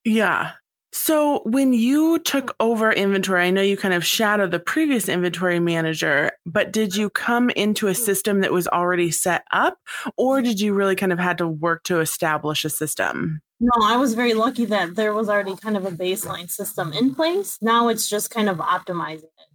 Yeah. 0.06 0.51
So 0.97 1.41
when 1.45 1.73
you 1.73 2.17
took 2.17 2.55
over 2.59 2.91
inventory, 2.91 3.45
I 3.45 3.51
know 3.51 3.61
you 3.61 3.77
kind 3.77 3.94
of 3.94 4.03
shadowed 4.03 4.49
the 4.49 4.59
previous 4.59 5.07
inventory 5.07 5.59
manager, 5.59 6.31
but 6.44 6.73
did 6.73 6.95
you 6.95 7.11
come 7.11 7.51
into 7.51 7.88
a 7.88 7.94
system 7.94 8.41
that 8.41 8.51
was 8.51 8.67
already 8.67 9.11
set 9.11 9.44
up 9.51 9.77
or 10.17 10.41
did 10.41 10.59
you 10.59 10.73
really 10.73 10.95
kind 10.95 11.13
of 11.13 11.19
had 11.19 11.38
to 11.38 11.47
work 11.47 11.83
to 11.83 11.99
establish 11.99 12.65
a 12.65 12.69
system? 12.69 13.39
No, 13.59 13.71
I 13.83 13.95
was 13.97 14.15
very 14.15 14.33
lucky 14.33 14.65
that 14.65 14.95
there 14.95 15.13
was 15.13 15.29
already 15.29 15.55
kind 15.55 15.77
of 15.77 15.85
a 15.85 15.91
baseline 15.91 16.49
system 16.49 16.91
in 16.94 17.13
place. 17.13 17.59
Now 17.61 17.89
it's 17.89 18.09
just 18.09 18.31
kind 18.31 18.49
of 18.49 18.57
optimizing 18.57 19.25
it, 19.25 19.49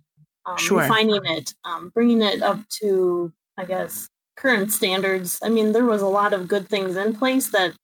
um, 0.46 0.58
sure. 0.58 0.82
refining 0.82 1.22
it, 1.24 1.54
um, 1.64 1.90
bringing 1.92 2.22
it 2.22 2.40
up 2.40 2.60
to, 2.80 3.32
I 3.58 3.64
guess, 3.64 4.08
current 4.36 4.72
standards. 4.72 5.40
I 5.42 5.48
mean, 5.48 5.72
there 5.72 5.86
was 5.86 6.02
a 6.02 6.06
lot 6.06 6.32
of 6.32 6.46
good 6.46 6.68
things 6.68 6.96
in 6.96 7.16
place 7.16 7.48
that 7.48 7.74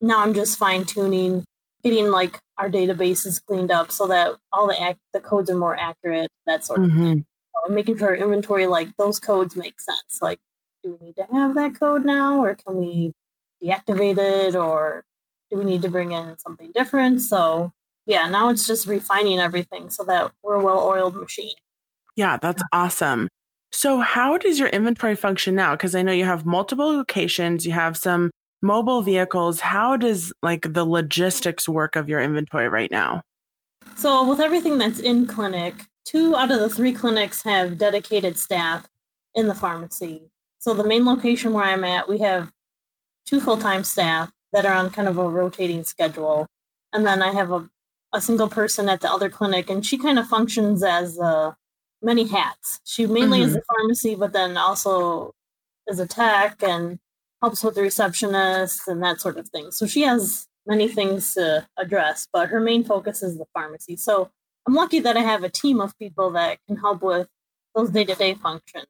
now 0.00 0.20
I'm 0.20 0.32
just 0.32 0.58
fine 0.58 0.86
tuning, 0.86 1.44
getting 1.82 2.10
like 2.10 2.40
our 2.58 2.68
databases 2.68 3.44
cleaned 3.44 3.70
up 3.70 3.90
so 3.92 4.06
that 4.08 4.34
all 4.52 4.66
the 4.66 4.96
the 5.12 5.20
codes 5.20 5.50
are 5.50 5.56
more 5.56 5.76
accurate, 5.76 6.30
that 6.46 6.64
sort 6.64 6.82
of 6.82 6.90
mm-hmm. 6.90 7.04
thing. 7.04 7.26
So 7.66 7.72
making 7.72 7.98
sure 7.98 8.08
our 8.08 8.16
inventory, 8.16 8.66
like 8.66 8.88
those 8.98 9.20
codes 9.20 9.56
make 9.56 9.80
sense. 9.80 10.18
Like, 10.20 10.40
do 10.82 10.96
we 11.00 11.06
need 11.08 11.16
to 11.16 11.26
have 11.32 11.54
that 11.54 11.78
code 11.78 12.04
now, 12.04 12.42
or 12.42 12.54
can 12.54 12.76
we 12.76 13.12
deactivate 13.62 14.18
it, 14.18 14.54
or 14.54 15.04
do 15.50 15.58
we 15.58 15.64
need 15.64 15.82
to 15.82 15.88
bring 15.88 16.12
in 16.12 16.38
something 16.38 16.72
different? 16.74 17.20
So 17.20 17.72
yeah, 18.06 18.28
now 18.28 18.48
it's 18.48 18.66
just 18.66 18.86
refining 18.86 19.38
everything 19.38 19.90
so 19.90 20.02
that 20.04 20.32
we're 20.42 20.54
a 20.54 20.64
well-oiled 20.64 21.14
machine. 21.14 21.54
Yeah, 22.16 22.38
that's 22.40 22.62
awesome. 22.72 23.28
So 23.70 24.00
how 24.00 24.38
does 24.38 24.58
your 24.58 24.68
inventory 24.68 25.14
function 25.14 25.54
now? 25.54 25.72
Because 25.72 25.94
I 25.94 26.02
know 26.02 26.12
you 26.12 26.24
have 26.24 26.46
multiple 26.46 26.96
locations, 26.96 27.66
you 27.66 27.72
have 27.72 27.96
some 27.96 28.30
mobile 28.62 29.02
vehicles. 29.02 29.60
How 29.60 29.96
does 29.96 30.32
like 30.42 30.72
the 30.72 30.84
logistics 30.84 31.68
work 31.68 31.96
of 31.96 32.08
your 32.08 32.20
inventory 32.20 32.68
right 32.68 32.90
now? 32.90 33.22
So 33.96 34.28
with 34.28 34.40
everything 34.40 34.78
that's 34.78 34.98
in 34.98 35.26
clinic, 35.26 35.74
two 36.04 36.36
out 36.36 36.50
of 36.50 36.60
the 36.60 36.68
three 36.68 36.92
clinics 36.92 37.42
have 37.42 37.78
dedicated 37.78 38.38
staff 38.38 38.86
in 39.34 39.48
the 39.48 39.54
pharmacy. 39.54 40.30
So 40.58 40.74
the 40.74 40.84
main 40.84 41.04
location 41.04 41.52
where 41.52 41.64
I'm 41.64 41.84
at, 41.84 42.08
we 42.08 42.18
have 42.18 42.50
two 43.26 43.40
full-time 43.40 43.84
staff 43.84 44.30
that 44.52 44.66
are 44.66 44.74
on 44.74 44.90
kind 44.90 45.08
of 45.08 45.18
a 45.18 45.28
rotating 45.28 45.84
schedule. 45.84 46.46
And 46.92 47.06
then 47.06 47.22
I 47.22 47.32
have 47.32 47.52
a, 47.52 47.68
a 48.12 48.20
single 48.20 48.48
person 48.48 48.88
at 48.88 49.00
the 49.00 49.12
other 49.12 49.28
clinic, 49.28 49.68
and 49.68 49.84
she 49.84 49.98
kind 49.98 50.18
of 50.18 50.26
functions 50.26 50.82
as 50.82 51.18
uh, 51.18 51.52
many 52.02 52.26
hats. 52.26 52.80
She 52.84 53.06
mainly 53.06 53.40
mm-hmm. 53.40 53.50
is 53.50 53.56
a 53.56 53.62
pharmacy, 53.74 54.14
but 54.14 54.32
then 54.32 54.56
also 54.56 55.34
is 55.86 56.00
a 56.00 56.06
tech 56.06 56.62
and 56.62 56.98
helps 57.42 57.62
with 57.62 57.74
the 57.74 57.82
receptionist 57.82 58.88
and 58.88 59.02
that 59.02 59.20
sort 59.20 59.36
of 59.36 59.48
thing. 59.48 59.70
So 59.70 59.86
she 59.86 60.02
has 60.02 60.46
many 60.66 60.88
things 60.88 61.34
to 61.34 61.66
address, 61.76 62.28
but 62.32 62.48
her 62.48 62.60
main 62.60 62.84
focus 62.84 63.22
is 63.22 63.38
the 63.38 63.46
pharmacy. 63.54 63.96
So 63.96 64.30
I'm 64.66 64.74
lucky 64.74 65.00
that 65.00 65.16
I 65.16 65.20
have 65.20 65.44
a 65.44 65.48
team 65.48 65.80
of 65.80 65.98
people 65.98 66.30
that 66.32 66.58
can 66.66 66.76
help 66.76 67.02
with 67.02 67.28
those 67.74 67.90
day 67.90 68.04
to 68.04 68.14
day 68.14 68.34
functions. 68.34 68.86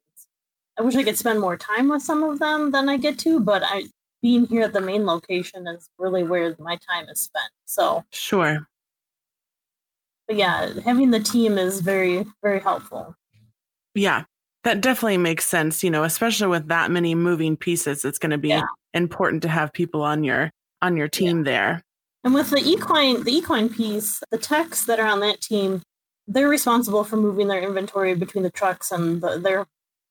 I 0.79 0.83
wish 0.83 0.97
I 0.97 1.05
could 1.05 1.19
spend 1.19 1.41
more 1.41 1.57
time 1.57 1.89
with 1.89 2.03
some 2.03 2.23
of 2.23 2.39
them 2.39 2.71
than 2.71 2.89
I 2.89 2.97
get 2.97 3.19
to, 3.21 3.41
but 3.41 3.63
I 3.65 3.85
being 4.23 4.47
here 4.47 4.63
at 4.63 4.73
the 4.73 4.81
main 4.81 5.07
location 5.07 5.67
is 5.67 5.89
really 5.99 6.25
where 6.25 6.55
my 6.59 6.77
time 6.91 7.09
is 7.09 7.21
spent. 7.21 7.51
So 7.65 8.05
sure. 8.11 8.67
But 10.27 10.37
yeah, 10.37 10.73
having 10.85 11.11
the 11.11 11.21
team 11.21 11.59
is 11.59 11.81
very, 11.81 12.27
very 12.43 12.61
helpful. 12.61 13.17
Yeah, 13.95 14.25
that 14.65 14.81
definitely 14.81 15.19
makes 15.19 15.47
sense. 15.47 15.83
You 15.83 15.91
know, 15.91 16.05
especially 16.05 16.49
with 16.49 16.69
that 16.69 16.91
many 16.91 17.15
moving 17.15 17.57
pieces, 17.57 18.05
it's 18.05 18.19
going 18.19 18.31
to 18.31 18.39
be 18.39 18.49
yeah. 18.49 18.67
important 18.95 19.43
to 19.43 19.49
have 19.49 19.73
people 19.73 20.03
on 20.03 20.25
your 20.25 20.51
on 20.83 20.97
your 20.97 21.09
team 21.09 21.39
yeah. 21.39 21.45
there. 21.45 21.83
And 22.25 22.35
with 22.35 22.51
the 22.51 22.59
equine, 22.59 23.25
the 23.25 23.35
equine 23.35 23.69
piece, 23.69 24.21
the 24.31 24.39
techs 24.39 24.85
that 24.87 24.99
are 24.99 25.07
on 25.07 25.21
that 25.21 25.41
team, 25.41 25.83
they're 26.27 26.49
responsible 26.49 27.05
for 27.05 27.17
moving 27.17 27.49
their 27.49 27.63
inventory 27.63 28.15
between 28.15 28.43
the 28.43 28.51
trucks 28.51 28.91
and 28.91 29.23
the, 29.23 29.39
their 29.39 29.67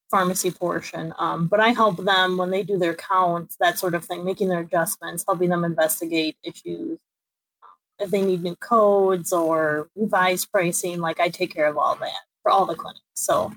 pharmacy 0.10 0.52
portion. 0.52 1.14
Um, 1.20 1.48
but 1.48 1.60
I 1.60 1.70
help 1.70 2.04
them 2.04 2.38
when 2.38 2.50
they 2.50 2.64
do 2.64 2.78
their 2.78 2.96
counts, 2.96 3.58
that 3.60 3.78
sort 3.78 3.94
of 3.94 4.06
thing, 4.06 4.24
making 4.24 4.50
their 4.50 4.62
adjustments, 4.62 5.26
helping 5.28 5.50
them 5.50 5.64
investigate 5.64 6.38
issues. 6.44 6.98
If 8.00 8.12
they 8.12 8.22
need 8.22 8.44
new 8.44 8.56
codes 8.56 9.34
or 9.34 9.90
revised 9.96 10.52
pricing, 10.52 11.00
like 11.00 11.20
I 11.20 11.30
take 11.30 11.54
care 11.54 11.68
of 11.68 11.78
all 11.78 11.96
that 11.96 12.12
for 12.44 12.52
all 12.52 12.66
the 12.66 12.76
clinics. 12.76 13.02
So, 13.16 13.52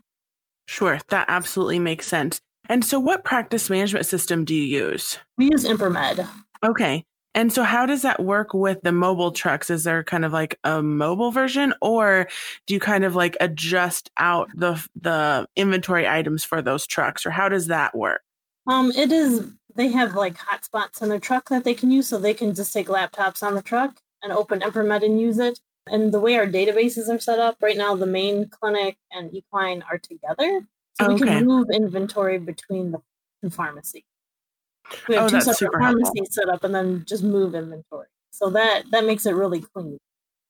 sure, 0.71 1.01
that 1.09 1.27
absolutely 1.29 1.79
makes 1.79 2.07
sense. 2.07 2.41
And 2.69 2.85
so, 2.85 3.01
what 3.01 3.25
practice 3.25 3.69
management 3.69 4.07
system 4.07 4.45
do 4.45 4.55
you 4.55 4.63
use? 4.63 5.19
We 5.37 5.51
use 5.51 5.65
Impromed. 5.65 6.27
Okay. 6.65 7.05
And 7.35 7.53
so, 7.53 7.63
how 7.63 7.87
does 7.87 8.03
that 8.03 8.23
work 8.23 8.55
with 8.55 8.81
the 8.83 8.93
mobile 8.93 9.33
trucks? 9.33 9.71
Is 9.71 9.85
there 9.85 10.05
kind 10.05 10.25
of 10.25 10.33
like 10.33 10.59
a 10.65 10.83
mobile 10.83 11.33
version, 11.33 11.75
or 11.83 12.29
do 12.67 12.75
you 12.75 12.81
kind 12.81 13.05
of 13.05 13.15
like 13.17 13.37
adjust 13.41 14.11
out 14.17 14.49
the 14.55 14.85
the 15.01 15.47
inventory 15.57 16.09
items 16.09 16.45
for 16.45 16.63
those 16.63 16.87
trucks, 16.87 17.27
or 17.27 17.31
how 17.31 17.49
does 17.49 17.67
that 17.67 17.97
work? 17.97 18.23
Um, 18.67 18.93
it 18.97 19.11
is. 19.11 19.51
They 19.75 19.89
have 19.89 20.15
like 20.15 20.37
hotspots 20.37 21.03
in 21.03 21.09
their 21.09 21.21
truck 21.21 21.49
that 21.49 21.65
they 21.65 21.75
can 21.75 21.91
use, 21.91 22.09
so 22.09 22.19
they 22.19 22.35
can 22.35 22.55
just 22.55 22.73
take 22.73 22.87
laptops 22.87 23.43
on 23.43 23.55
the 23.55 23.63
truck 23.63 24.01
and 24.23 24.33
open 24.33 24.63
Impromed 24.63 25.03
and 25.03 25.21
use 25.21 25.39
it. 25.39 25.59
And 25.91 26.13
the 26.15 26.21
way 26.21 26.37
our 26.37 26.47
databases 26.47 27.09
are 27.09 27.19
set 27.19 27.39
up 27.41 27.57
right 27.61 27.77
now, 27.77 27.97
the 27.97 28.07
main 28.07 28.49
clinic 28.49 28.97
and 29.11 29.35
equine 29.35 29.83
are 29.91 29.99
together, 29.99 30.63
so 30.95 31.09
we 31.09 31.15
Okay. 31.17 31.25
can 31.27 31.47
move 31.47 31.69
inventory 31.73 32.39
between 32.39 32.93
the, 32.93 33.03
pharmacy. 33.51 34.05
We 35.09 35.17
have 35.17 35.25
Oh, 35.25 35.29
two 35.29 35.41
separate 35.41 35.57
super 35.57 35.79
helpful. 35.81 36.03
pharmacies 36.03 36.35
set 36.35 36.49
up, 36.49 36.63
and 36.63 36.75
then 36.75 37.05
just 37.07 37.23
move 37.25 37.55
inventory. 37.55 38.07
So 38.31 38.51
that 38.51 38.85
that 38.91 39.05
makes 39.05 39.27
it 39.27 39.33
really 39.35 39.61
clean. 39.61 39.99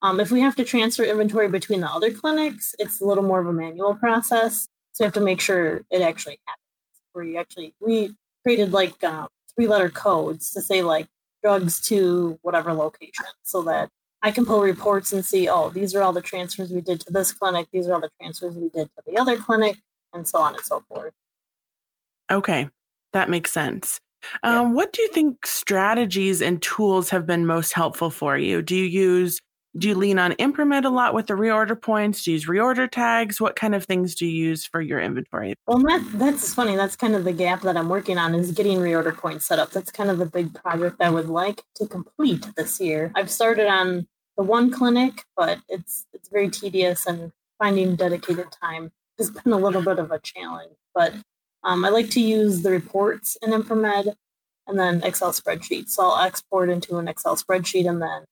Um, 0.02 0.18
if 0.20 0.30
we 0.30 0.40
have 0.40 0.56
to 0.56 0.64
transfer 0.64 1.04
inventory 1.04 1.48
between 1.48 1.80
the 1.80 1.90
other 1.90 2.10
clinics, 2.12 2.74
it's 2.78 3.00
a 3.00 3.04
little 3.04 3.24
more 3.24 3.40
of 3.40 3.46
a 3.46 3.52
manual 3.52 3.94
process. 3.94 4.66
So 4.92 5.04
you 5.04 5.06
have 5.06 5.14
to 5.14 5.20
make 5.20 5.40
sure 5.40 5.82
it 5.90 6.02
actually 6.02 6.40
happens. 6.46 6.64
Where 7.12 7.24
you 7.24 7.36
actually 7.38 7.74
we 7.80 8.14
created 8.42 8.72
like 8.72 9.02
uh, 9.04 9.28
three 9.54 9.66
letter 9.68 9.88
codes 9.90 10.52
to 10.54 10.60
say 10.60 10.82
like 10.82 11.06
drugs 11.42 11.80
to 11.82 12.38
whatever 12.42 12.72
location, 12.74 13.26
so 13.44 13.62
that 13.62 13.88
I 14.22 14.30
can 14.30 14.44
pull 14.44 14.60
reports 14.60 15.12
and 15.12 15.24
see, 15.24 15.48
oh, 15.48 15.70
these 15.70 15.94
are 15.94 16.02
all 16.02 16.12
the 16.12 16.20
transfers 16.20 16.70
we 16.70 16.80
did 16.80 17.00
to 17.00 17.12
this 17.12 17.32
clinic, 17.32 17.68
these 17.72 17.88
are 17.88 17.94
all 17.94 18.00
the 18.00 18.10
transfers 18.20 18.54
we 18.54 18.68
did 18.68 18.88
to 18.96 19.02
the 19.06 19.18
other 19.18 19.36
clinic, 19.36 19.78
and 20.12 20.28
so 20.28 20.38
on 20.38 20.54
and 20.54 20.64
so 20.64 20.82
forth. 20.88 21.12
Okay, 22.30 22.68
that 23.12 23.30
makes 23.30 23.50
sense. 23.50 24.00
Yeah. 24.44 24.60
Um, 24.60 24.74
what 24.74 24.92
do 24.92 25.02
you 25.02 25.08
think 25.08 25.46
strategies 25.46 26.42
and 26.42 26.60
tools 26.60 27.08
have 27.10 27.26
been 27.26 27.46
most 27.46 27.72
helpful 27.72 28.10
for 28.10 28.36
you? 28.36 28.60
Do 28.62 28.76
you 28.76 28.84
use 28.84 29.40
do 29.76 29.88
you 29.88 29.94
lean 29.94 30.18
on 30.18 30.34
Impromed 30.38 30.84
a 30.84 30.90
lot 30.90 31.14
with 31.14 31.28
the 31.28 31.34
reorder 31.34 31.80
points? 31.80 32.24
Do 32.24 32.30
you 32.30 32.34
use 32.34 32.46
reorder 32.46 32.90
tags? 32.90 33.40
What 33.40 33.56
kind 33.56 33.74
of 33.74 33.84
things 33.84 34.14
do 34.14 34.26
you 34.26 34.48
use 34.48 34.64
for 34.64 34.80
your 34.80 35.00
inventory? 35.00 35.54
Well, 35.66 35.78
that 35.78 36.04
that's 36.14 36.52
funny. 36.52 36.76
That's 36.76 36.96
kind 36.96 37.14
of 37.14 37.24
the 37.24 37.32
gap 37.32 37.62
that 37.62 37.76
I'm 37.76 37.88
working 37.88 38.18
on 38.18 38.34
is 38.34 38.52
getting 38.52 38.78
reorder 38.78 39.16
points 39.16 39.46
set 39.46 39.58
up. 39.58 39.70
That's 39.70 39.92
kind 39.92 40.10
of 40.10 40.18
the 40.18 40.26
big 40.26 40.54
project 40.54 40.96
I 41.00 41.10
would 41.10 41.28
like 41.28 41.62
to 41.76 41.86
complete 41.86 42.46
this 42.56 42.80
year. 42.80 43.12
I've 43.14 43.30
started 43.30 43.68
on 43.68 44.08
the 44.36 44.42
one 44.42 44.70
clinic, 44.70 45.24
but 45.36 45.58
it's 45.68 46.06
it's 46.12 46.28
very 46.28 46.50
tedious 46.50 47.06
and 47.06 47.32
finding 47.58 47.94
dedicated 47.94 48.46
time 48.50 48.90
has 49.18 49.30
been 49.30 49.52
a 49.52 49.58
little 49.58 49.82
bit 49.82 49.98
of 49.98 50.10
a 50.10 50.18
challenge. 50.18 50.72
But 50.94 51.14
um, 51.62 51.84
I 51.84 51.90
like 51.90 52.10
to 52.10 52.20
use 52.20 52.62
the 52.62 52.70
reports 52.70 53.36
in 53.42 53.52
Impromed 53.52 54.14
and 54.66 54.78
then 54.78 55.02
Excel 55.02 55.32
spreadsheets. 55.32 55.90
So 55.90 56.08
I'll 56.08 56.24
export 56.24 56.70
into 56.70 56.96
an 56.96 57.06
Excel 57.06 57.36
spreadsheet 57.36 57.88
and 57.88 58.00
then 58.00 58.24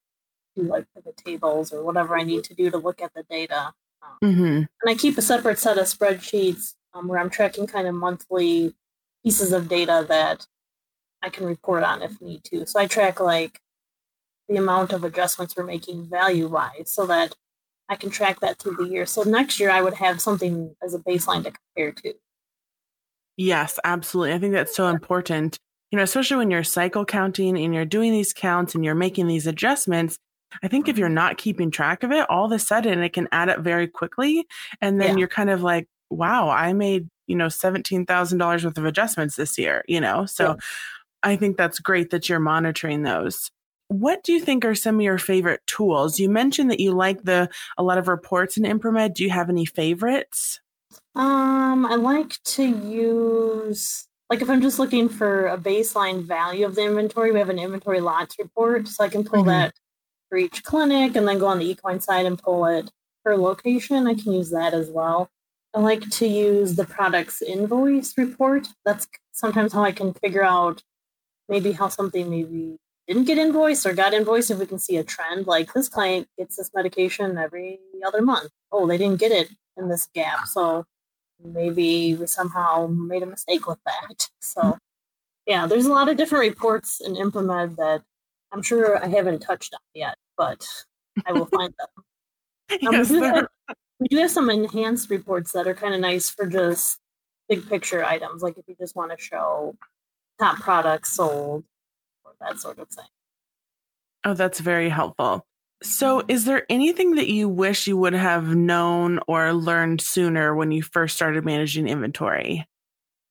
do 0.63 0.69
like 0.69 0.87
pivot 0.95 1.17
tables 1.17 1.73
or 1.73 1.83
whatever 1.85 2.17
I 2.17 2.23
need 2.23 2.45
to 2.45 2.55
do 2.55 2.71
to 2.71 2.79
look 2.79 3.03
at 3.03 3.15
the 3.15 3.25
data. 3.25 3.73
Um, 4.03 4.35
hmm 4.35 4.63
and 4.81 4.91
I 4.91 4.95
keep 4.95 5.19
a 5.19 5.23
separate 5.23 5.59
set 5.59 5.79
of 5.79 5.87
spreadsheets 5.87 6.75
um, 6.95 7.09
where 7.09 7.19
I'm 7.19 7.31
tracking 7.31 7.67
kind 7.67 7.89
of 7.89 7.95
monthly 7.95 8.75
pieces 9.25 9.53
of 9.53 9.69
data 9.69 10.07
that 10.09 10.47
I 11.23 11.31
can 11.31 11.47
report 11.47 11.83
on 11.83 12.03
if 12.03 12.21
need 12.21 12.45
to. 12.45 12.67
So 12.67 12.79
I 12.79 12.87
track 12.87 13.21
like 13.21 13.61
the 14.49 14.57
amount 14.57 14.93
of 14.93 15.05
adjustments 15.05 15.55
we're 15.57 15.65
making 15.65 16.09
value 16.09 16.49
wise 16.49 16.91
so 16.91 17.07
that 17.07 17.35
I 17.89 17.97
can 17.97 18.11
track 18.11 18.41
that 18.41 18.59
through 18.59 18.77
the 18.77 18.85
year. 18.85 19.07
So 19.07 19.23
next 19.23 19.59
year 19.59 19.71
I 19.71 19.83
would 19.83 19.95
have 19.95 20.21
something 20.21 20.75
as 20.83 20.95
a 20.95 20.99
baseline 20.99 21.45
to 21.45 21.53
compare 21.53 21.93
to. 21.93 22.15
Yes, 23.37 23.79
absolutely. 23.85 24.35
I 24.35 24.39
think 24.39 24.53
that's 24.53 24.77
so 24.77 24.89
important. 24.89 25.59
You 25.91 25.97
know, 25.97 26.03
especially 26.03 26.37
when 26.37 26.51
you're 26.51 26.65
cycle 26.65 27.05
counting 27.05 27.57
and 27.57 27.75
you're 27.75 27.85
doing 27.85 28.13
these 28.13 28.33
counts 28.33 28.75
and 28.75 28.85
you're 28.85 28.95
making 28.95 29.27
these 29.27 29.47
adjustments. 29.47 30.19
I 30.63 30.69
think 30.69 30.89
if 30.89 30.99
you're 30.99 31.09
not 31.09 31.39
keeping 31.39 31.71
track 31.71 32.03
of 32.03 32.13
it, 32.13 32.29
all 32.31 32.47
of 32.47 32.53
a 32.53 32.59
sudden 32.59 33.01
it 33.03 33.13
can 33.13 33.29
add 33.33 33.49
up 33.49 33.61
very 33.61 33.87
quickly. 33.87 34.47
And 34.81 35.01
then 35.01 35.11
Yeah. 35.11 35.19
you're 35.19 35.29
kind 35.29 35.51
of 35.51 35.63
like, 35.63 35.87
wow, 36.11 36.49
I 36.49 36.73
made, 36.73 37.09
you 37.27 37.37
know, 37.37 37.47
$17,000 37.49 38.65
worth 38.65 38.79
of 38.79 38.85
adjustments 38.85 39.37
this 39.37 39.59
year, 39.59 39.85
you 39.87 40.01
know? 40.01 40.25
So 40.27 40.45
Yeah. 40.49 40.55
I 41.23 41.37
think 41.37 41.57
that's 41.57 41.81
great 41.81 42.11
that 42.11 42.29
you're 42.29 42.41
monitoring 42.41 43.03
those. 43.03 43.51
What 43.89 44.23
do 44.23 44.33
you 44.33 44.41
think 44.41 44.65
are 44.65 44.75
some 44.75 44.97
of 44.97 45.01
your 45.03 45.19
favorite 45.19 45.61
tools? 45.67 46.19
You 46.21 46.29
mentioned 46.29 46.71
that 46.71 46.81
you 46.81 46.93
like 46.93 47.23
the 47.25 47.49
a 47.79 47.83
lot 47.83 47.99
of 47.99 48.07
reports 48.09 48.57
in 48.57 48.65
Impromed. 48.65 49.15
Do 49.15 49.25
you 49.25 49.31
have 49.31 49.49
any 49.49 49.65
favorites? 49.65 50.61
Um, 51.15 51.85
I 51.87 51.95
like 51.97 52.43
to 52.45 52.63
use 52.65 54.07
like 54.31 54.43
if 54.43 54.51
I'm 54.51 54.61
just 54.61 54.79
looking 54.79 55.09
for 55.09 55.47
a 55.49 55.57
baseline 55.59 56.23
value 56.23 56.67
of 56.67 56.75
the 56.75 56.85
inventory, 56.85 57.33
we 57.33 57.39
have 57.39 57.49
an 57.49 57.59
inventory 57.59 58.01
lots 58.01 58.37
report, 58.39 58.87
so 58.89 59.03
I 59.05 59.09
can 59.09 59.25
pull 59.25 59.43
Mhm. 59.43 59.47
that 59.47 59.75
for 60.29 60.39
each 60.39 60.65
clinic 60.65 61.17
and 61.17 61.27
then 61.27 61.39
go 61.39 61.47
on 61.47 61.59
the 61.59 61.71
equine 61.71 62.01
side 62.01 62.27
and 62.27 62.39
pull 62.39 62.67
it 62.67 62.91
per 63.25 63.37
location. 63.37 64.07
I 64.07 64.15
can 64.15 64.33
use 64.33 64.51
that 64.51 64.75
as 64.75 64.91
well. 64.91 65.31
I 65.75 65.81
like 65.81 66.09
to 66.09 66.27
use 66.27 66.77
the 66.77 66.85
products 66.85 67.43
invoice 67.43 68.17
report. 68.17 68.69
That's 68.85 69.07
sometimes 69.33 69.73
how 69.73 69.85
I 69.85 69.93
can 69.93 70.15
figure 70.15 70.45
out 70.45 70.83
maybe 71.49 71.73
how 71.73 71.89
something 71.89 72.29
maybe 72.29 72.77
didn't 73.07 73.25
get 73.25 73.39
invoiced 73.39 73.87
or 73.87 73.95
got 73.95 74.13
invoiced 74.13 74.51
if 74.51 74.59
we 74.59 74.67
can 74.67 74.79
see 74.79 74.97
a 74.97 75.05
trend 75.05 75.47
like 75.47 75.73
this 75.73 75.89
client 75.89 76.29
gets 76.39 76.57
this 76.57 76.71
medication 76.75 77.39
every 77.39 77.79
other 78.07 78.21
month 78.21 78.51
oh 78.71 78.87
they 78.87 78.99
didn't 78.99 79.19
get 79.19 79.33
it 79.33 79.49
in 79.77 79.89
this 79.89 80.09
gap 80.15 80.47
so 80.47 80.85
maybe 81.43 82.15
we 82.15 82.27
somehow 82.27 82.87
made 82.87 83.23
a 83.23 83.27
mistake 83.27 83.67
with 83.67 83.79
that 83.87 84.29
so 84.41 84.77
yeah 85.47 85.67
there's 85.67 85.87
a 85.87 85.93
lot 85.93 86.09
of 86.09 86.17
different 86.17 86.49
reports 86.49 87.01
in 87.01 87.17
Impromed 87.17 87.77
that 87.77 88.03
i'm 88.53 88.63
sure 88.63 89.03
i 89.03 89.09
haven't 89.09 89.41
touched 89.41 89.75
on 89.75 89.81
yet 89.95 90.17
but 90.37 90.65
i 91.27 91.33
will 91.33 91.47
find 91.47 91.75
them 91.79 91.89
um, 92.87 92.95
Yes, 92.95 93.11
we, 93.11 93.21
do 93.21 93.25
have, 93.25 93.49
we 93.99 94.09
do 94.09 94.17
have 94.19 94.31
some 94.31 94.51
enhanced 94.51 95.11
reports 95.11 95.53
that 95.53 95.67
are 95.67 95.75
kind 95.75 95.95
of 95.95 96.01
nice 96.01 96.29
for 96.29 96.47
just 96.47 96.99
big 97.49 97.69
picture 97.69 98.05
items 98.05 98.43
like 98.43 98.59
if 98.59 98.65
you 98.69 98.77
just 98.79 98.95
want 98.95 99.11
to 99.11 99.23
show 99.23 99.75
top 100.39 100.59
products 100.59 101.15
sold 101.15 101.65
or 102.25 102.33
that 102.41 102.59
sort 102.59 102.79
of 102.79 102.89
thing 102.89 103.07
Oh, 104.25 104.35
that's 104.35 104.61
very 104.61 104.89
helpful. 104.89 105.47
So, 105.83 106.25
is 106.27 106.45
there 106.45 106.67
anything 106.69 107.15
that 107.15 107.29
you 107.29 107.49
wish 107.49 107.87
you 107.87 107.97
would 107.97 108.13
have 108.13 108.55
known 108.55 109.21
or 109.29 109.53
learned 109.53 110.01
sooner 110.01 110.55
when 110.55 110.73
you 110.73 110.83
first 110.83 111.15
started 111.15 111.45
managing 111.45 111.87
inventory? 111.87 112.67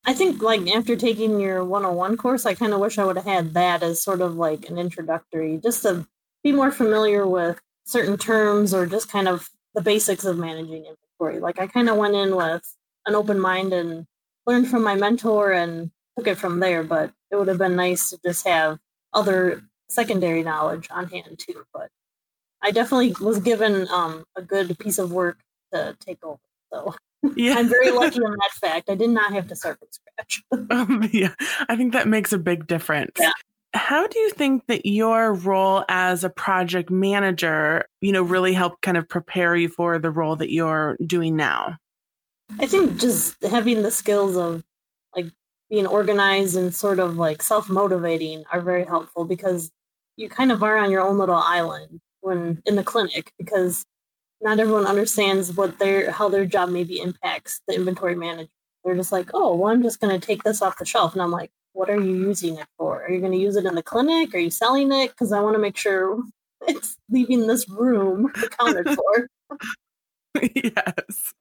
I 0.08 0.14
think 0.14 0.42
like 0.42 0.66
after 0.70 0.96
taking 0.96 1.38
your 1.42 1.66
101 1.66 2.16
course, 2.16 2.46
I 2.46 2.56
kind 2.56 2.74
of 2.74 2.80
wish 2.80 2.98
I 2.98 3.04
would 3.04 3.18
have 3.18 3.26
had 3.26 3.54
that 3.56 3.84
as 3.84 4.02
sort 4.02 4.22
of 4.22 4.36
like 4.36 4.70
an 4.70 4.78
introductory, 4.78 5.60
just 5.62 5.82
to 5.84 6.08
be 6.46 6.54
more 6.54 6.72
familiar 6.72 7.28
with 7.28 7.60
certain 7.86 8.18
terms 8.18 8.74
or 8.74 8.86
just 8.86 9.12
kind 9.12 9.28
of 9.28 9.50
the 9.76 9.82
basics 9.82 10.24
of 10.24 10.38
managing 10.38 10.86
inventory. 10.86 11.42
Like 11.42 11.60
I 11.60 11.68
kind 11.68 11.90
of 11.90 11.98
went 11.98 12.16
in 12.16 12.38
with 12.38 12.74
an 13.06 13.16
open 13.16 13.38
mind 13.38 13.74
and 13.74 14.08
learned 14.46 14.70
from 14.70 14.82
my 14.82 14.96
mentor 14.96 15.52
and 15.52 15.92
took 16.18 16.28
it 16.28 16.38
from 16.38 16.62
there, 16.62 16.84
but 16.84 17.12
it 17.30 17.36
would 17.36 17.50
have 17.50 17.58
been 17.58 17.76
nice 17.76 18.12
to 18.12 18.20
just 18.26 18.48
have 18.48 18.80
other 19.14 19.62
secondary 19.90 20.42
knowledge 20.42 20.88
on 20.90 21.10
hand 21.10 21.38
too. 21.38 21.66
But 21.74 21.90
I 22.64 22.72
definitely 22.72 23.14
was 23.20 23.40
given 23.40 23.90
um, 23.90 24.24
a 24.38 24.42
good 24.42 24.80
piece 24.80 25.00
of 25.00 25.12
work 25.12 25.40
to 25.74 25.98
take 26.00 26.24
over. 26.24 26.40
So 26.72 26.96
Yeah. 27.36 27.56
I'm 27.58 27.70
very 27.70 27.92
lucky 27.92 28.18
in 28.24 28.32
that 28.32 28.52
fact. 28.60 28.90
I 28.90 28.96
did 28.96 29.10
not 29.10 29.34
have 29.34 29.48
to 29.48 29.56
start 29.56 29.80
from 29.80 29.88
scratch. 29.92 30.44
Um, 30.72 31.10
yeah, 31.12 31.34
I 31.70 31.76
think 31.76 31.94
that 31.94 32.08
makes 32.08 32.34
a 32.34 32.38
big 32.38 32.68
difference. 32.68 33.14
Yeah. 33.20 33.32
How 33.74 34.08
do 34.08 34.18
you 34.20 34.32
think 34.32 34.66
that 34.68 34.86
your 34.86 35.34
role 35.34 35.84
as 35.90 36.24
a 36.24 36.30
project 36.30 36.90
manager, 36.90 37.86
you 38.02 38.12
know, 38.12 38.24
really 38.24 38.54
helped 38.54 38.82
kind 38.82 38.98
of 38.98 39.08
prepare 39.08 39.56
you 39.56 39.70
for 39.70 40.00
the 40.00 40.10
role 40.10 40.36
that 40.38 40.52
you're 40.52 40.98
doing 41.06 41.36
now? 41.36 41.78
I 42.60 42.66
think 42.66 42.98
just 43.00 43.42
having 43.44 43.84
the 43.84 43.92
skills 43.92 44.36
of 44.36 44.64
like 45.16 45.28
being 45.70 45.86
organized 45.86 46.56
and 46.56 46.74
sort 46.74 47.00
of 47.00 47.18
like 47.18 47.42
self 47.44 47.70
motivating 47.70 48.44
are 48.52 48.62
very 48.62 48.86
helpful 48.86 49.26
because 49.26 49.72
you 50.16 50.30
kind 50.30 50.52
of 50.52 50.64
are 50.64 50.78
on 50.78 50.90
your 50.92 51.02
own 51.02 51.18
little 51.18 51.36
island 51.36 52.00
when 52.22 52.62
in 52.66 52.76
the 52.76 52.84
clinic 52.84 53.32
because 53.38 53.86
not 54.42 54.60
everyone 54.60 54.86
understands 54.86 55.54
what 55.54 55.80
their 55.80 56.12
how 56.12 56.30
their 56.30 56.46
job 56.46 56.70
maybe 56.70 57.00
impacts 57.00 57.62
the 57.68 57.76
inventory 57.76 58.16
manager. 58.16 58.50
They're 58.84 58.96
just 58.96 59.12
like, 59.12 59.30
oh, 59.34 59.56
well, 59.56 59.74
I'm 59.74 59.84
just 59.84 60.00
going 60.00 60.18
to 60.18 60.26
take 60.26 60.44
this 60.44 60.62
off 60.62 60.78
the 60.78 60.86
shelf, 60.86 61.14
and 61.14 61.22
I'm 61.22 61.32
like, 61.32 61.52
what 61.74 61.90
are 61.90 62.00
you 62.00 62.16
using 62.16 62.58
it 62.58 62.68
for? 62.78 63.04
Are 63.04 63.12
you 63.12 63.20
going 63.20 63.34
to 63.34 63.38
use 63.38 63.56
it 63.56 63.66
in 63.66 63.76
the 63.76 63.84
clinic? 63.84 64.34
Are 64.34 64.40
you 64.40 64.50
selling 64.50 64.92
it? 64.92 65.10
Because 65.10 65.32
I 65.32 65.42
want 65.42 65.56
to 65.56 65.60
make 65.60 65.78
sure 65.78 66.20
it's 66.68 66.98
leaving 67.10 67.48
this 67.48 67.70
room 67.70 68.32
accounted 68.44 68.96
for. 68.96 69.30
yes. 70.56 71.34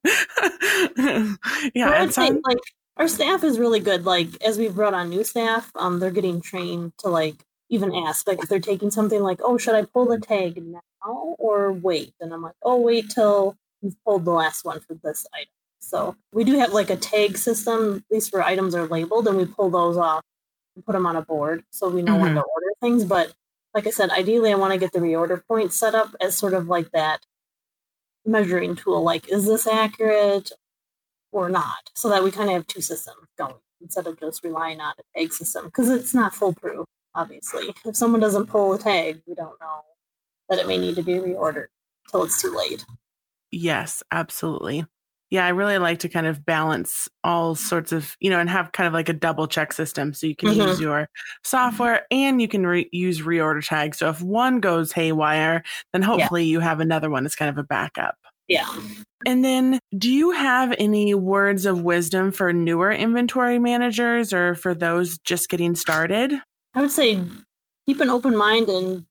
Yeah, 1.75 1.91
I'd 1.91 2.15
say 2.15 2.31
like 2.31 2.59
our 2.97 3.09
staff 3.09 3.45
is 3.45 3.59
really 3.59 3.81
good. 3.81 4.05
Like 4.05 4.29
as 4.43 4.59
we've 4.59 4.75
brought 4.75 4.95
on 4.95 5.11
new 5.11 5.25
staff, 5.25 5.71
um, 5.77 6.01
they're 6.01 6.11
getting 6.11 6.41
trained 6.41 6.93
to 6.99 7.09
like 7.09 7.37
even 7.69 7.95
ask 7.95 8.27
like 8.29 8.43
if 8.43 8.49
they're 8.49 8.61
taking 8.61 8.91
something 8.91 9.23
like, 9.23 9.41
oh, 9.43 9.59
should 9.59 9.75
I 9.75 9.83
pull 9.83 10.07
the 10.07 10.19
tag 10.19 10.63
now 10.63 10.81
or 11.39 11.73
wait? 11.73 12.15
And 12.21 12.33
I'm 12.33 12.43
like, 12.43 12.55
oh, 12.63 12.81
wait 12.81 13.11
till 13.11 13.57
you've 13.83 14.03
pulled 14.05 14.25
the 14.25 14.33
last 14.33 14.65
one 14.65 14.81
for 14.81 14.95
this 14.95 15.27
item. 15.35 15.49
So 15.81 16.17
we 16.33 16.45
do 16.45 16.59
have 16.59 16.73
like 16.73 16.91
a 16.91 16.97
tag 16.97 17.39
system, 17.39 18.05
at 18.11 18.15
least 18.15 18.33
where 18.33 18.43
items 18.43 18.75
are 18.75 18.87
labeled, 18.87 19.29
and 19.29 19.37
we 19.37 19.47
pull 19.47 19.71
those 19.71 19.97
off 19.97 20.23
and 20.75 20.85
put 20.85 20.93
them 20.93 21.07
on 21.07 21.17
a 21.17 21.23
board 21.23 21.65
so 21.71 21.89
we 21.89 22.03
know 22.03 22.15
mm-hmm. 22.15 22.23
when 22.23 22.35
to 22.35 22.41
order 22.41 22.67
things. 22.81 23.05
But 23.05 23.33
like 23.75 23.87
I 23.87 23.91
said, 23.91 24.11
ideally, 24.11 24.51
I 24.53 24.57
want 24.57 24.73
to 24.73 24.79
get 24.79 24.93
the 24.93 24.99
reorder 25.01 25.43
point 25.47 25.73
set 25.73 25.95
up 25.95 26.15
as 26.21 26.37
sort 26.37 26.55
of 26.55 26.67
like 26.67 26.91
that 26.93 27.21
measuring 28.25 28.75
tool. 28.75 29.03
Like, 29.03 29.29
is 29.29 29.47
this 29.47 29.67
accurate 29.67 30.51
or 31.31 31.49
not? 31.49 31.91
So 31.95 32.09
that 32.09 32.25
we 32.25 32.31
kind 32.31 32.49
of 32.49 32.55
have 32.55 32.67
two 32.67 32.81
systems 32.81 33.29
going 33.39 33.55
instead 33.81 34.07
of 34.07 34.19
just 34.19 34.43
relying 34.43 34.81
on 34.81 34.95
a 34.99 35.19
tag 35.19 35.33
system 35.33 35.67
because 35.67 35.91
it's 35.91 36.15
not 36.15 36.35
foolproof. 36.35 36.87
Obviously, 37.17 37.75
if 37.85 37.97
someone 37.97 38.21
doesn't 38.21 38.47
pull 38.47 38.75
a 38.75 38.79
tag, 38.79 39.23
we 39.27 39.35
don't 39.35 39.59
know 39.61 39.81
that 40.49 40.59
it 40.59 40.69
may 40.69 40.79
need 40.79 40.95
to 40.97 41.03
be 41.03 41.15
reordered 41.15 41.67
till 42.11 42.23
it's 42.23 42.41
too 42.41 42.55
late. 42.55 42.85
Yes, 43.51 44.03
absolutely. 44.13 44.85
Yeah, 45.31 45.45
I 45.45 45.49
really 45.49 45.79
like 45.79 45.99
to 46.01 46.09
kind 46.09 46.27
of 46.27 46.47
balance 46.47 47.09
all 47.25 47.57
sorts 47.57 47.91
of, 47.91 48.17
you 48.21 48.31
know, 48.31 48.39
and 48.39 48.49
have 48.49 48.71
kind 48.71 48.87
of 48.87 48.93
like 48.93 49.09
a 49.09 49.13
double 49.13 49.49
check 49.49 49.73
system. 49.73 50.15
So 50.15 50.27
you 50.27 50.37
can 50.37 50.51
mm-hmm. 50.51 50.69
use 50.69 50.81
your 50.81 51.09
software 51.43 52.07
and 52.13 52.41
you 52.41 52.47
can 52.47 52.65
re- 52.65 52.89
use 52.93 53.23
reorder 53.23 53.67
tags. 53.67 53.99
So 53.99 54.09
if 54.09 54.23
one 54.23 54.61
goes 54.61 54.93
haywire, 54.93 55.65
then 55.93 56.03
hopefully 56.03 56.45
yeah. 56.45 56.53
you 56.53 56.61
have 56.61 56.79
another 56.79 57.11
one 57.11 57.27
as 57.27 57.35
kind 57.35 57.49
of 57.49 57.59
a 57.59 57.65
backup. 57.65 58.15
Yeah. 58.47 58.73
And 59.27 59.45
then 59.45 59.81
do 59.99 60.13
you 60.13 60.31
have 60.31 60.73
any 60.79 61.13
words 61.15 61.67
of 61.67 61.83
wisdom 61.83 62.31
for 62.31 62.53
newer 62.53 62.93
inventory 62.93 63.59
managers 63.59 64.33
or 64.33 64.55
for 64.55 64.75
those 64.75 65.19
just 65.19 65.49
getting 65.49 65.75
started? 65.75 66.35
I 66.77 66.83
would 66.83 66.93
say 66.93 67.19
keep 67.87 68.01
an 68.01 68.11
open 68.11 68.37
mind 68.37 68.69
and 68.69 69.07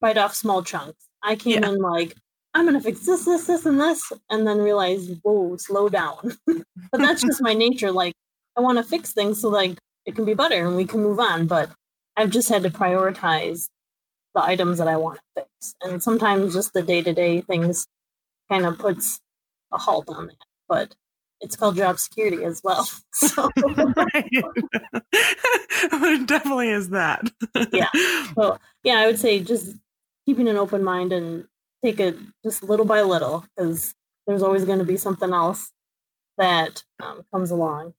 bite 0.00 0.18
off 0.18 0.34
small 0.34 0.62
chunks. 0.62 1.08
I 1.22 1.36
came 1.36 1.62
yeah. 1.62 1.70
in 1.70 1.78
like, 1.78 2.14
I'm 2.52 2.66
gonna 2.66 2.82
fix 2.82 3.06
this, 3.06 3.24
this, 3.24 3.46
this, 3.46 3.64
and 3.64 3.80
this, 3.80 4.12
and 4.30 4.46
then 4.46 4.58
realize, 4.58 5.10
whoa, 5.22 5.56
slow 5.56 5.88
down. 5.88 6.36
but 6.46 6.64
that's 6.98 7.22
just 7.22 7.42
my 7.42 7.54
nature. 7.54 7.90
Like, 7.90 8.14
I 8.56 8.60
want 8.60 8.76
to 8.78 8.84
fix 8.84 9.12
things 9.12 9.40
so 9.40 9.48
like 9.48 9.78
it 10.04 10.16
can 10.16 10.26
be 10.26 10.34
better 10.34 10.66
and 10.66 10.76
we 10.76 10.84
can 10.84 11.02
move 11.02 11.18
on. 11.18 11.46
But 11.46 11.70
I've 12.16 12.30
just 12.30 12.48
had 12.48 12.62
to 12.64 12.70
prioritize 12.70 13.68
the 14.34 14.42
items 14.42 14.78
that 14.78 14.88
I 14.88 14.96
want 14.96 15.16
to 15.16 15.42
fix, 15.42 15.74
and 15.82 16.02
sometimes 16.02 16.54
just 16.54 16.74
the 16.74 16.82
day 16.82 17.00
to 17.02 17.14
day 17.14 17.40
things 17.40 17.86
kind 18.50 18.66
of 18.66 18.78
puts 18.78 19.18
a 19.72 19.78
halt 19.78 20.08
on 20.08 20.26
that. 20.26 20.36
But 20.68 20.94
it's 21.40 21.56
called 21.56 21.76
job 21.76 21.98
security 21.98 22.44
as 22.44 22.60
well. 22.62 22.88
So. 23.12 23.50
it 25.92 26.26
definitely 26.26 26.70
is 26.70 26.90
that. 26.90 27.28
yeah. 27.72 27.88
So 28.34 28.58
yeah, 28.84 28.98
I 29.00 29.06
would 29.06 29.18
say 29.18 29.40
just 29.40 29.76
keeping 30.26 30.48
an 30.48 30.56
open 30.56 30.84
mind 30.84 31.12
and 31.12 31.46
take 31.84 32.00
it 32.00 32.16
just 32.44 32.62
little 32.62 32.84
by 32.86 33.02
little 33.02 33.44
because 33.56 33.94
there's 34.26 34.42
always 34.42 34.64
going 34.64 34.78
to 34.78 34.84
be 34.84 34.96
something 34.96 35.32
else 35.32 35.72
that 36.36 36.84
um, 37.02 37.22
comes 37.32 37.50
along. 37.50 37.94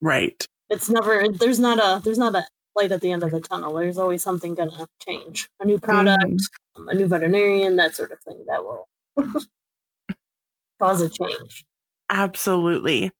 Right. 0.00 0.46
It's 0.70 0.88
never 0.88 1.28
there's 1.28 1.58
not 1.58 1.78
a 1.78 2.00
there's 2.02 2.18
not 2.18 2.34
a 2.34 2.46
light 2.74 2.92
at 2.92 3.02
the 3.02 3.12
end 3.12 3.22
of 3.22 3.30
the 3.30 3.40
tunnel. 3.40 3.74
There's 3.74 3.98
always 3.98 4.22
something 4.22 4.54
going 4.54 4.70
to 4.70 4.86
change. 5.06 5.48
A 5.60 5.66
new 5.66 5.78
product, 5.78 6.24
mm. 6.24 6.90
a 6.90 6.94
new 6.94 7.06
veterinarian, 7.06 7.76
that 7.76 7.94
sort 7.94 8.12
of 8.12 8.20
thing 8.20 8.42
that 8.48 8.64
will 8.64 8.88
cause 10.80 11.02
a 11.02 11.08
change. 11.10 11.64
Absolutely. 12.12 13.10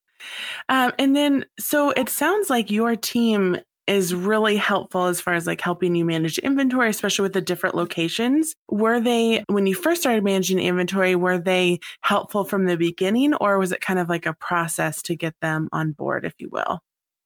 Um, 0.69 0.93
and 0.99 1.17
then, 1.17 1.45
so 1.59 1.91
it 1.91 2.09
sounds 2.09 2.49
like 2.51 2.71
your 2.71 2.95
team 2.95 3.57
is 3.89 4.15
really 4.15 4.57
helpful 4.57 5.07
as 5.07 5.21
far 5.21 5.35
as 5.35 5.47
like 5.47 5.61
helping 5.61 5.97
you 5.97 6.05
manage 6.05 6.39
inventory, 6.39 6.89
especially 6.89 7.25
with 7.25 7.33
the 7.33 7.41
different 7.41 7.75
locations. 7.75 8.55
Were 8.71 9.01
they, 9.01 9.43
when 9.49 9.67
you 9.67 9.75
first 9.75 10.03
started 10.03 10.23
managing 10.23 10.61
inventory, 10.61 11.17
were 11.17 11.39
they 11.39 11.81
helpful 12.03 12.45
from 12.45 12.67
the 12.67 12.77
beginning 12.77 13.35
or 13.35 13.59
was 13.59 13.73
it 13.73 13.81
kind 13.81 13.99
of 13.99 14.09
like 14.09 14.27
a 14.27 14.35
process 14.35 15.03
to 15.03 15.17
get 15.17 15.35
them 15.43 15.69
on 15.73 15.93
board, 15.93 16.25
if 16.25 16.35
you 16.39 16.49
will? 16.53 16.79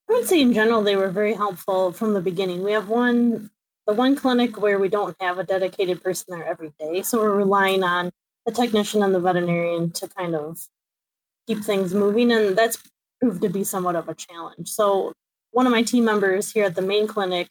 I 0.09 0.13
would 0.13 0.27
say 0.27 0.41
in 0.41 0.53
general, 0.53 0.81
they 0.81 0.95
were 0.95 1.11
very 1.11 1.33
helpful 1.33 1.91
from 1.91 2.13
the 2.13 2.21
beginning. 2.21 2.63
We 2.63 2.71
have 2.71 2.89
one, 2.89 3.51
the 3.85 3.93
one 3.93 4.15
clinic 4.15 4.59
where 4.59 4.79
we 4.79 4.89
don't 4.89 5.15
have 5.19 5.37
a 5.37 5.43
dedicated 5.43 6.01
person 6.01 6.25
there 6.29 6.47
every 6.47 6.73
day. 6.79 7.03
So 7.03 7.19
we're 7.19 7.35
relying 7.35 7.83
on 7.83 8.11
the 8.45 8.53
technician 8.53 9.03
and 9.03 9.13
the 9.13 9.19
veterinarian 9.19 9.91
to 9.91 10.07
kind 10.07 10.33
of 10.33 10.65
keep 11.47 11.63
things 11.63 11.93
moving. 11.93 12.31
And 12.31 12.55
that's 12.55 12.77
proved 13.19 13.41
to 13.41 13.49
be 13.49 13.63
somewhat 13.63 13.95
of 13.95 14.09
a 14.09 14.13
challenge. 14.13 14.69
So 14.69 15.13
one 15.51 15.65
of 15.65 15.71
my 15.71 15.83
team 15.83 16.05
members 16.05 16.51
here 16.51 16.65
at 16.65 16.75
the 16.75 16.81
main 16.81 17.07
clinic, 17.07 17.47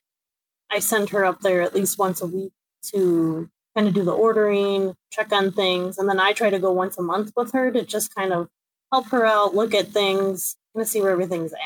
I 0.71 0.79
send 0.79 1.11
her 1.11 1.25
up 1.25 1.41
there 1.41 1.63
at 1.63 1.75
least 1.75 1.99
once 1.99 2.21
a 2.21 2.27
week 2.27 2.53
to 2.93 3.49
kind 3.75 3.89
of 3.89 3.95
do 3.95 4.05
the 4.05 4.13
ordering, 4.13 4.95
check 5.11 5.33
on 5.33 5.53
things, 5.53 5.99
and 5.99 6.09
then 6.09 6.19
I 6.19 6.33
try 6.33 6.51
to 6.51 6.59
go 6.59 6.73
once 6.73 6.99
a 6.99 7.03
month 7.03 7.33
with 7.37 7.53
her 7.53 7.71
to 7.71 7.85
just 7.85 8.15
kind 8.15 8.33
of 8.33 8.49
help 8.93 9.09
her 9.09 9.27
out, 9.27 9.55
look 9.55 9.75
at 9.75 9.89
things, 9.89 10.57
kind 10.75 10.83
of 10.83 10.89
see 10.89 11.01
where 11.01 11.11
everything's 11.11 11.53
at. 11.53 11.59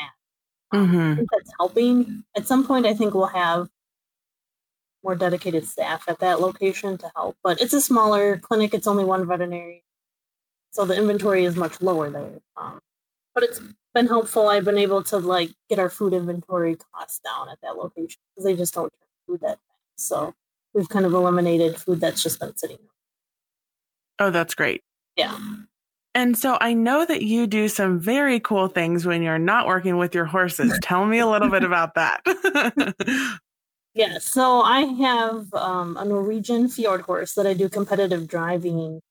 Mm-hmm. 0.73 1.23
that's 1.31 1.51
helping. 1.59 2.23
At 2.35 2.47
some 2.47 2.65
point, 2.65 2.85
I 2.85 2.93
think 2.93 3.13
we'll 3.13 3.25
have 3.27 3.67
more 5.03 5.15
dedicated 5.15 5.65
staff 5.65 6.05
at 6.07 6.19
that 6.19 6.39
location 6.39 6.97
to 6.99 7.11
help, 7.15 7.35
but 7.43 7.61
it's 7.61 7.73
a 7.73 7.81
smaller 7.81 8.37
clinic. 8.37 8.73
It's 8.73 8.87
only 8.87 9.03
one 9.03 9.27
veterinary, 9.27 9.83
so 10.71 10.85
the 10.85 10.95
inventory 10.95 11.45
is 11.45 11.55
much 11.55 11.81
lower 11.81 12.09
there. 12.09 12.39
Um, 12.57 12.79
but 13.33 13.43
it's 13.43 13.61
been 13.93 14.07
helpful. 14.07 14.47
I've 14.47 14.65
been 14.65 14.77
able 14.77 15.03
to 15.03 15.17
like 15.17 15.51
get 15.69 15.79
our 15.79 15.89
food 15.89 16.13
inventory 16.13 16.77
costs 16.93 17.19
down 17.19 17.49
at 17.49 17.59
that 17.61 17.77
location 17.77 18.19
because 18.33 18.45
they 18.45 18.55
just 18.55 18.73
don't 18.73 18.91
turn 18.91 19.07
food 19.27 19.41
that 19.41 19.59
fast. 19.67 20.07
So 20.07 20.33
we've 20.73 20.89
kind 20.89 21.05
of 21.05 21.13
eliminated 21.13 21.77
food 21.77 21.99
that's 21.99 22.23
just 22.23 22.39
been 22.39 22.55
sitting. 22.55 22.79
Oh, 24.19 24.29
that's 24.29 24.55
great. 24.55 24.81
Yeah. 25.15 25.37
And 26.13 26.37
so 26.37 26.57
I 26.59 26.73
know 26.73 27.05
that 27.05 27.23
you 27.23 27.47
do 27.47 27.67
some 27.67 27.99
very 27.99 28.39
cool 28.39 28.67
things 28.67 29.05
when 29.05 29.21
you're 29.21 29.39
not 29.39 29.67
working 29.67 29.97
with 29.97 30.13
your 30.13 30.25
horses. 30.25 30.77
Tell 30.83 31.05
me 31.05 31.19
a 31.19 31.27
little 31.27 31.49
bit 31.49 31.63
about 31.63 31.95
that. 31.95 32.21
yeah, 33.93 34.17
so 34.19 34.61
I 34.61 34.81
have 34.81 35.53
um, 35.53 35.95
a 35.97 36.03
Norwegian 36.03 36.67
fjord 36.67 37.01
horse 37.01 37.33
that 37.35 37.47
I 37.47 37.53
do 37.53 37.69
competitive 37.69 38.27
driving 38.27 39.01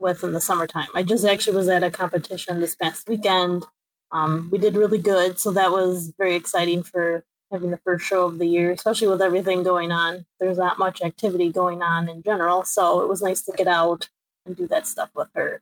with 0.00 0.22
in 0.22 0.32
the 0.32 0.40
summertime. 0.40 0.88
I 0.94 1.02
just 1.02 1.24
actually 1.24 1.56
was 1.56 1.68
at 1.68 1.82
a 1.82 1.90
competition 1.90 2.60
this 2.60 2.76
past 2.76 3.08
weekend 3.08 3.64
um, 4.10 4.48
we 4.50 4.58
did 4.58 4.76
really 4.76 4.98
good, 4.98 5.38
so 5.38 5.50
that 5.52 5.70
was 5.70 6.12
very 6.18 6.34
exciting 6.34 6.82
for 6.82 7.24
having 7.52 7.70
the 7.70 7.78
first 7.78 8.06
show 8.06 8.26
of 8.26 8.38
the 8.38 8.46
year, 8.46 8.70
especially 8.70 9.08
with 9.08 9.22
everything 9.22 9.62
going 9.62 9.92
on. 9.92 10.24
There's 10.40 10.58
not 10.58 10.78
much 10.78 11.02
activity 11.02 11.50
going 11.50 11.82
on 11.82 12.08
in 12.08 12.22
general, 12.22 12.64
so 12.64 13.00
it 13.00 13.08
was 13.08 13.22
nice 13.22 13.42
to 13.42 13.52
get 13.52 13.68
out 13.68 14.08
and 14.46 14.56
do 14.56 14.66
that 14.68 14.86
stuff 14.86 15.10
with 15.14 15.28
her. 15.34 15.60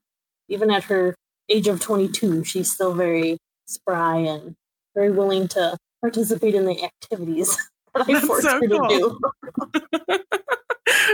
Even 0.48 0.70
at 0.70 0.84
her 0.84 1.14
age 1.48 1.66
of 1.66 1.80
22, 1.80 2.44
she's 2.44 2.72
still 2.72 2.94
very 2.94 3.38
spry 3.66 4.18
and 4.18 4.54
very 4.94 5.10
willing 5.10 5.48
to 5.48 5.76
participate 6.00 6.54
in 6.54 6.66
the 6.66 6.84
activities 6.84 7.56
that 7.94 8.08
I 8.08 8.20
forced 8.20 8.42
so 8.42 8.60
her 8.60 8.68
cool. 8.68 8.88
to 8.88 9.18
do. 9.74 10.18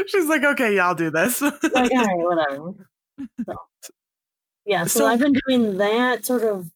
she's 0.08 0.26
like, 0.26 0.44
okay, 0.44 0.76
yeah, 0.76 0.87
I'll 0.87 0.94
do 0.94 1.11
this. 1.11 1.40
like, 1.40 1.52
all 1.62 1.80
right, 1.82 2.18
whatever. 2.50 2.74
So, 3.46 3.54
yeah, 4.64 4.85
so, 4.85 5.00
so 5.00 5.06
I've 5.06 5.18
been 5.18 5.35
doing 5.46 5.78
that 5.78 6.24
sort 6.24 6.42
of 6.42 6.70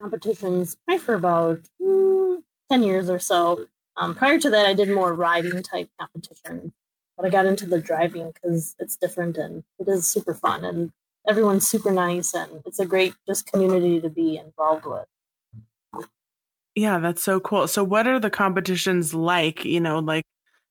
competitions 0.00 0.76
probably 0.86 1.04
for 1.04 1.14
about 1.14 1.60
mm, 1.80 2.42
10 2.70 2.82
years 2.82 3.10
or 3.10 3.18
so. 3.18 3.66
Um, 3.96 4.14
prior 4.14 4.38
to 4.38 4.50
that, 4.50 4.66
I 4.66 4.74
did 4.74 4.90
more 4.90 5.14
riding 5.14 5.62
type 5.62 5.88
competition, 5.98 6.72
but 7.16 7.26
I 7.26 7.30
got 7.30 7.46
into 7.46 7.66
the 7.66 7.80
driving 7.80 8.32
because 8.32 8.74
it's 8.78 8.96
different 8.96 9.38
and 9.38 9.64
it 9.78 9.88
is 9.88 10.06
super 10.06 10.34
fun 10.34 10.64
and 10.64 10.92
everyone's 11.28 11.66
super 11.66 11.90
nice 11.90 12.34
and 12.34 12.62
it's 12.66 12.78
a 12.78 12.86
great 12.86 13.14
just 13.26 13.50
community 13.50 14.00
to 14.00 14.10
be 14.10 14.36
involved 14.36 14.84
with. 14.86 15.06
Yeah, 16.74 16.98
that's 16.98 17.22
so 17.22 17.40
cool. 17.40 17.66
So, 17.68 17.82
what 17.82 18.06
are 18.06 18.20
the 18.20 18.28
competitions 18.28 19.14
like? 19.14 19.64
You 19.64 19.80
know, 19.80 19.98
like 19.98 20.24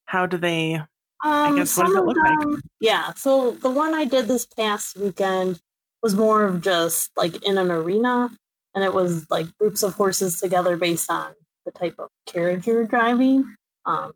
how 0.05 0.27
do 0.27 0.37
they? 0.37 0.81
Um, 1.25 1.53
I 1.53 1.55
guess 1.57 1.75
what 1.75 1.87
does 1.87 1.95
it 1.95 2.05
look 2.05 2.15
them, 2.15 2.51
like? 2.51 2.63
Yeah, 2.79 3.13
so 3.13 3.51
the 3.51 3.69
one 3.69 3.95
I 3.95 4.05
did 4.05 4.27
this 4.27 4.45
past 4.45 4.95
weekend 4.95 5.59
was 6.03 6.15
more 6.15 6.43
of 6.43 6.61
just 6.61 7.09
like 7.17 7.43
in 7.43 7.57
an 7.57 7.71
arena 7.71 8.29
and 8.75 8.83
it 8.83 8.93
was 8.93 9.25
like 9.31 9.47
groups 9.57 9.81
of 9.81 9.95
horses 9.95 10.39
together 10.39 10.77
based 10.77 11.09
on 11.09 11.33
the 11.65 11.71
type 11.71 11.95
of 11.97 12.09
carriage 12.27 12.67
you're 12.67 12.85
driving. 12.85 13.55
Um, 13.85 14.11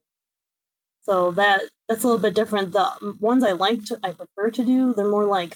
so 1.02 1.32
that 1.32 1.62
that's 1.88 2.04
a 2.04 2.08
little 2.08 2.22
bit 2.22 2.36
different. 2.36 2.74
The 2.74 3.16
ones 3.20 3.44
I 3.44 3.54
like 3.54 3.86
to, 3.86 4.00
I 4.04 4.12
prefer 4.12 4.52
to 4.52 4.64
do, 4.64 4.94
they're 4.94 5.10
more 5.10 5.26
like 5.26 5.56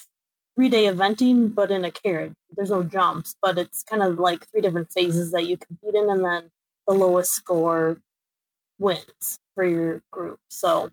three 0.55 0.69
day 0.69 0.85
eventing, 0.85 1.53
but 1.53 1.69
in 1.69 1.85
a 1.85 1.91
carriage. 1.91 2.33
There's 2.55 2.71
no 2.71 2.81
jumps, 2.81 3.35
but 3.41 3.59
it's 3.59 3.83
kind 3.83 4.01
of 4.01 4.17
like 4.17 4.47
three 4.49 4.61
different 4.61 4.91
phases 4.91 5.31
that 5.31 5.45
you 5.45 5.57
compete 5.57 5.93
in, 5.93 6.09
and 6.09 6.25
then 6.25 6.49
the 6.87 6.95
lowest 6.95 7.33
score 7.33 7.99
wins 8.79 9.37
for 9.53 9.65
your 9.65 10.01
group. 10.11 10.39
So 10.49 10.89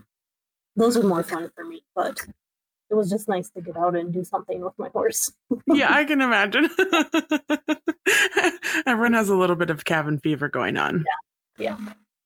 those 0.77 0.97
are 0.97 1.03
more 1.03 1.23
fun 1.23 1.51
for 1.55 1.65
me, 1.65 1.83
but 1.95 2.21
it 2.91 2.95
was 2.95 3.11
just 3.11 3.29
nice 3.29 3.51
to 3.51 3.61
get 3.61 3.77
out 3.77 3.97
and 3.97 4.13
do 4.13 4.25
something 4.25 4.61
with 4.61 4.79
my 4.79 4.89
horse. 4.89 5.33
yeah, 5.67 5.95
I 5.95 6.05
can 6.05 6.21
imagine. 6.21 6.69
Everyone 8.87 9.13
has 9.13 9.29
a 9.29 9.37
little 9.37 9.57
bit 9.57 9.71
of 9.71 9.85
cabin 9.85 10.19
fever 10.19 10.49
going 10.49 10.77
on. 10.77 11.05
Yeah. 11.59 11.61
Yeah. 11.61 11.77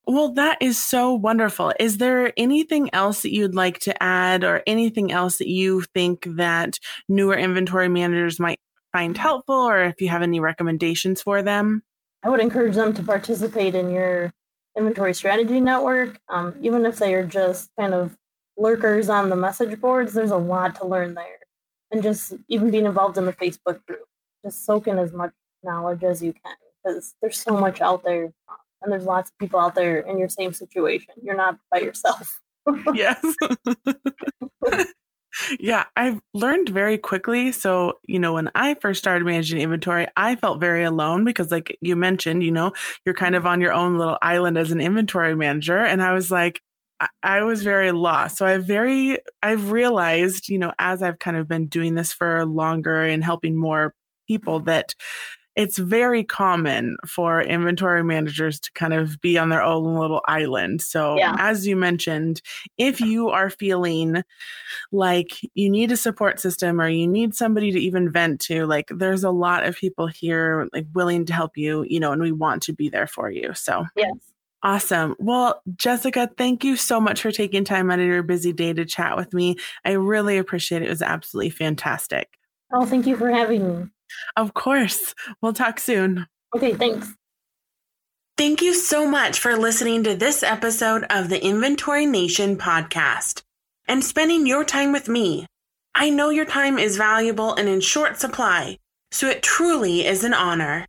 Well, 0.07 0.33
that 0.33 0.59
is 0.61 0.81
so 0.81 1.13
wonderful. 1.13 1.73
Is 1.79 1.97
there 1.97 2.31
anything 2.37 2.89
else 2.93 3.23
that 3.23 3.33
you'd 3.33 3.55
like 3.55 3.79
to 3.79 4.03
add 4.03 4.43
or 4.43 4.61
anything 4.67 5.11
else 5.11 5.39
that 5.39 5.47
you 5.47 5.81
think 5.81 6.27
that 6.35 6.79
newer 7.09 7.35
inventory 7.35 7.89
managers 7.89 8.39
might 8.39 8.59
find 8.93 9.17
helpful 9.17 9.55
or 9.55 9.83
if 9.83 9.99
you 9.99 10.09
have 10.09 10.21
any 10.21 10.39
recommendations 10.39 11.21
for 11.21 11.41
them? 11.41 11.81
I 12.23 12.29
would 12.29 12.39
encourage 12.39 12.75
them 12.75 12.93
to 12.93 13.03
participate 13.03 13.75
in 13.75 13.89
your 13.89 14.31
inventory 14.77 15.13
strategy 15.13 15.59
network, 15.59 16.19
um, 16.29 16.55
even 16.61 16.85
if 16.85 16.97
they 16.97 17.13
are 17.15 17.25
just 17.25 17.69
kind 17.79 17.93
of 17.93 18.15
lurkers 18.57 19.09
on 19.09 19.29
the 19.29 19.35
message 19.35 19.79
boards. 19.79 20.13
There's 20.13 20.31
a 20.31 20.37
lot 20.37 20.75
to 20.75 20.87
learn 20.87 21.13
there, 21.13 21.39
and 21.91 22.03
just 22.03 22.33
even 22.47 22.71
being 22.71 22.85
involved 22.85 23.17
in 23.17 23.25
the 23.25 23.33
Facebook 23.33 23.85
group, 23.85 24.05
just 24.43 24.65
soak 24.65 24.87
in 24.87 24.97
as 24.97 25.13
much 25.13 25.31
knowledge 25.63 26.03
as 26.03 26.21
you 26.21 26.33
can 26.33 26.55
because 26.83 27.15
there's 27.21 27.39
so 27.39 27.57
much 27.57 27.81
out 27.81 28.03
there, 28.03 28.31
and 28.81 28.91
there's 28.91 29.05
lots 29.05 29.31
of 29.31 29.37
people 29.37 29.59
out 29.59 29.75
there 29.75 29.99
in 29.99 30.17
your 30.17 30.29
same 30.29 30.53
situation. 30.53 31.13
You're 31.21 31.35
not 31.35 31.57
by 31.71 31.79
yourself. 31.79 32.41
yes. 32.93 33.23
yeah, 35.59 35.85
I've 35.95 36.19
learned 36.33 36.69
very 36.69 36.97
quickly. 36.97 37.51
So, 37.51 37.93
you 38.07 38.19
know, 38.19 38.33
when 38.33 38.49
I 38.55 38.75
first 38.75 38.99
started 38.99 39.25
managing 39.25 39.59
inventory, 39.59 40.07
I 40.15 40.35
felt 40.35 40.59
very 40.59 40.83
alone 40.83 41.23
because, 41.23 41.51
like 41.51 41.77
you 41.81 41.95
mentioned, 41.95 42.43
you 42.43 42.51
know, 42.51 42.73
you're 43.05 43.15
kind 43.15 43.35
of 43.35 43.45
on 43.45 43.61
your 43.61 43.73
own 43.73 43.97
little 43.97 44.17
island 44.21 44.57
as 44.57 44.71
an 44.71 44.81
inventory 44.81 45.35
manager. 45.35 45.79
And 45.79 46.01
I 46.01 46.13
was 46.13 46.31
like, 46.31 46.61
I 47.23 47.43
was 47.43 47.63
very 47.63 47.91
lost. 47.91 48.37
So 48.37 48.45
I 48.45 48.57
very, 48.57 49.19
I've 49.43 49.71
realized, 49.71 50.49
you 50.49 50.57
know, 50.57 50.73
as 50.79 51.01
I've 51.01 51.19
kind 51.19 51.37
of 51.37 51.47
been 51.47 51.67
doing 51.67 51.95
this 51.95 52.13
for 52.13 52.45
longer 52.45 53.03
and 53.03 53.23
helping 53.23 53.55
more 53.57 53.93
people 54.27 54.61
that 54.61 54.95
it's 55.55 55.77
very 55.77 56.23
common 56.23 56.97
for 57.07 57.41
inventory 57.41 58.03
managers 58.03 58.59
to 58.59 58.71
kind 58.73 58.93
of 58.93 59.19
be 59.21 59.37
on 59.37 59.49
their 59.49 59.63
own 59.63 59.95
little 59.97 60.21
island. 60.27 60.81
So, 60.81 61.17
yeah. 61.17 61.35
as 61.39 61.65
you 61.65 61.77
mentioned, 61.77 62.41
if 62.77 62.99
you 62.99 63.29
are 63.29 63.49
feeling 63.49 64.23
like 64.91 65.31
you 65.53 65.69
need 65.69 65.93
a 65.93 65.97
support 65.97 66.41
system 66.41 66.81
or 66.81 66.89
you 66.89 67.07
need 67.07 67.35
somebody 67.35 67.71
to 67.71 67.79
even 67.79 68.11
vent 68.11 68.41
to, 68.41 68.65
like 68.65 68.89
there's 68.93 69.23
a 69.23 69.31
lot 69.31 69.65
of 69.65 69.77
people 69.77 70.07
here 70.07 70.67
like 70.73 70.87
willing 70.93 71.25
to 71.25 71.33
help 71.33 71.55
you, 71.55 71.85
you 71.87 72.01
know, 72.01 72.11
and 72.11 72.21
we 72.21 72.33
want 72.33 72.63
to 72.63 72.73
be 72.73 72.89
there 72.89 73.07
for 73.07 73.31
you. 73.31 73.53
So, 73.53 73.85
yes. 73.95 74.11
Awesome. 74.63 75.15
Well, 75.19 75.61
Jessica, 75.75 76.29
thank 76.37 76.63
you 76.63 76.75
so 76.75 76.99
much 76.99 77.21
for 77.21 77.31
taking 77.31 77.63
time 77.63 77.91
out 77.91 77.99
of 77.99 78.05
your 78.05 78.23
busy 78.23 78.51
day 78.51 78.73
to 78.73 78.85
chat 78.85 79.15
with 79.15 79.33
me. 79.33 79.57
I 79.83 79.91
really 79.91 80.37
appreciate 80.37 80.81
it. 80.81 80.87
It 80.87 80.89
was 80.89 81.01
absolutely 81.03 81.51
fantastic. 81.51 82.29
Oh, 82.73 82.85
thank 82.85 83.05
you 83.05 83.15
for 83.15 83.29
having 83.29 83.67
me. 83.67 83.89
Of 84.35 84.53
course. 84.53 85.13
We'll 85.41 85.53
talk 85.53 85.79
soon. 85.79 86.25
Okay, 86.55 86.73
thanks. 86.73 87.13
Thank 88.37 88.61
you 88.61 88.73
so 88.73 89.07
much 89.07 89.39
for 89.39 89.55
listening 89.55 90.03
to 90.03 90.15
this 90.15 90.43
episode 90.43 91.05
of 91.09 91.29
the 91.29 91.43
Inventory 91.43 92.05
Nation 92.05 92.57
podcast 92.57 93.43
and 93.87 94.03
spending 94.03 94.45
your 94.45 94.65
time 94.65 94.91
with 94.91 95.07
me. 95.07 95.45
I 95.93 96.09
know 96.09 96.31
your 96.31 96.45
time 96.45 96.77
is 96.77 96.97
valuable 96.97 97.53
and 97.53 97.69
in 97.69 97.79
short 97.79 98.19
supply, 98.19 98.79
so 99.11 99.29
it 99.29 99.41
truly 99.41 100.05
is 100.05 100.25
an 100.25 100.33
honor. 100.33 100.87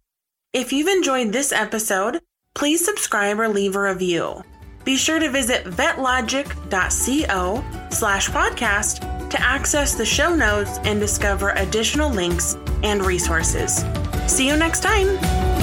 If 0.53 0.73
you've 0.73 0.89
enjoyed 0.89 1.33
this 1.33 1.53
episode, 1.53 2.21
please 2.57 2.85
subscribe 2.85 3.39
or 3.39 3.49
leave 3.49 3.77
a 3.77 3.81
review. 3.81 4.43
Be 4.85 4.97
sure 4.97 5.19
to 5.19 5.31
visit 5.31 5.65
vetlogic.co 5.65 7.65
slash 7.91 8.31
podcast 8.31 9.31
to 9.31 9.41
access 9.41 9.95
the 9.95 10.07
show 10.07 10.35
notes 10.35 10.79
and 10.85 10.99
discover 10.99 11.51
additional 11.51 12.11
links 12.11 12.57
and 12.83 13.05
resources. 13.05 13.85
See 14.27 14.49
you 14.49 14.57
next 14.57 14.81
time. 14.81 15.56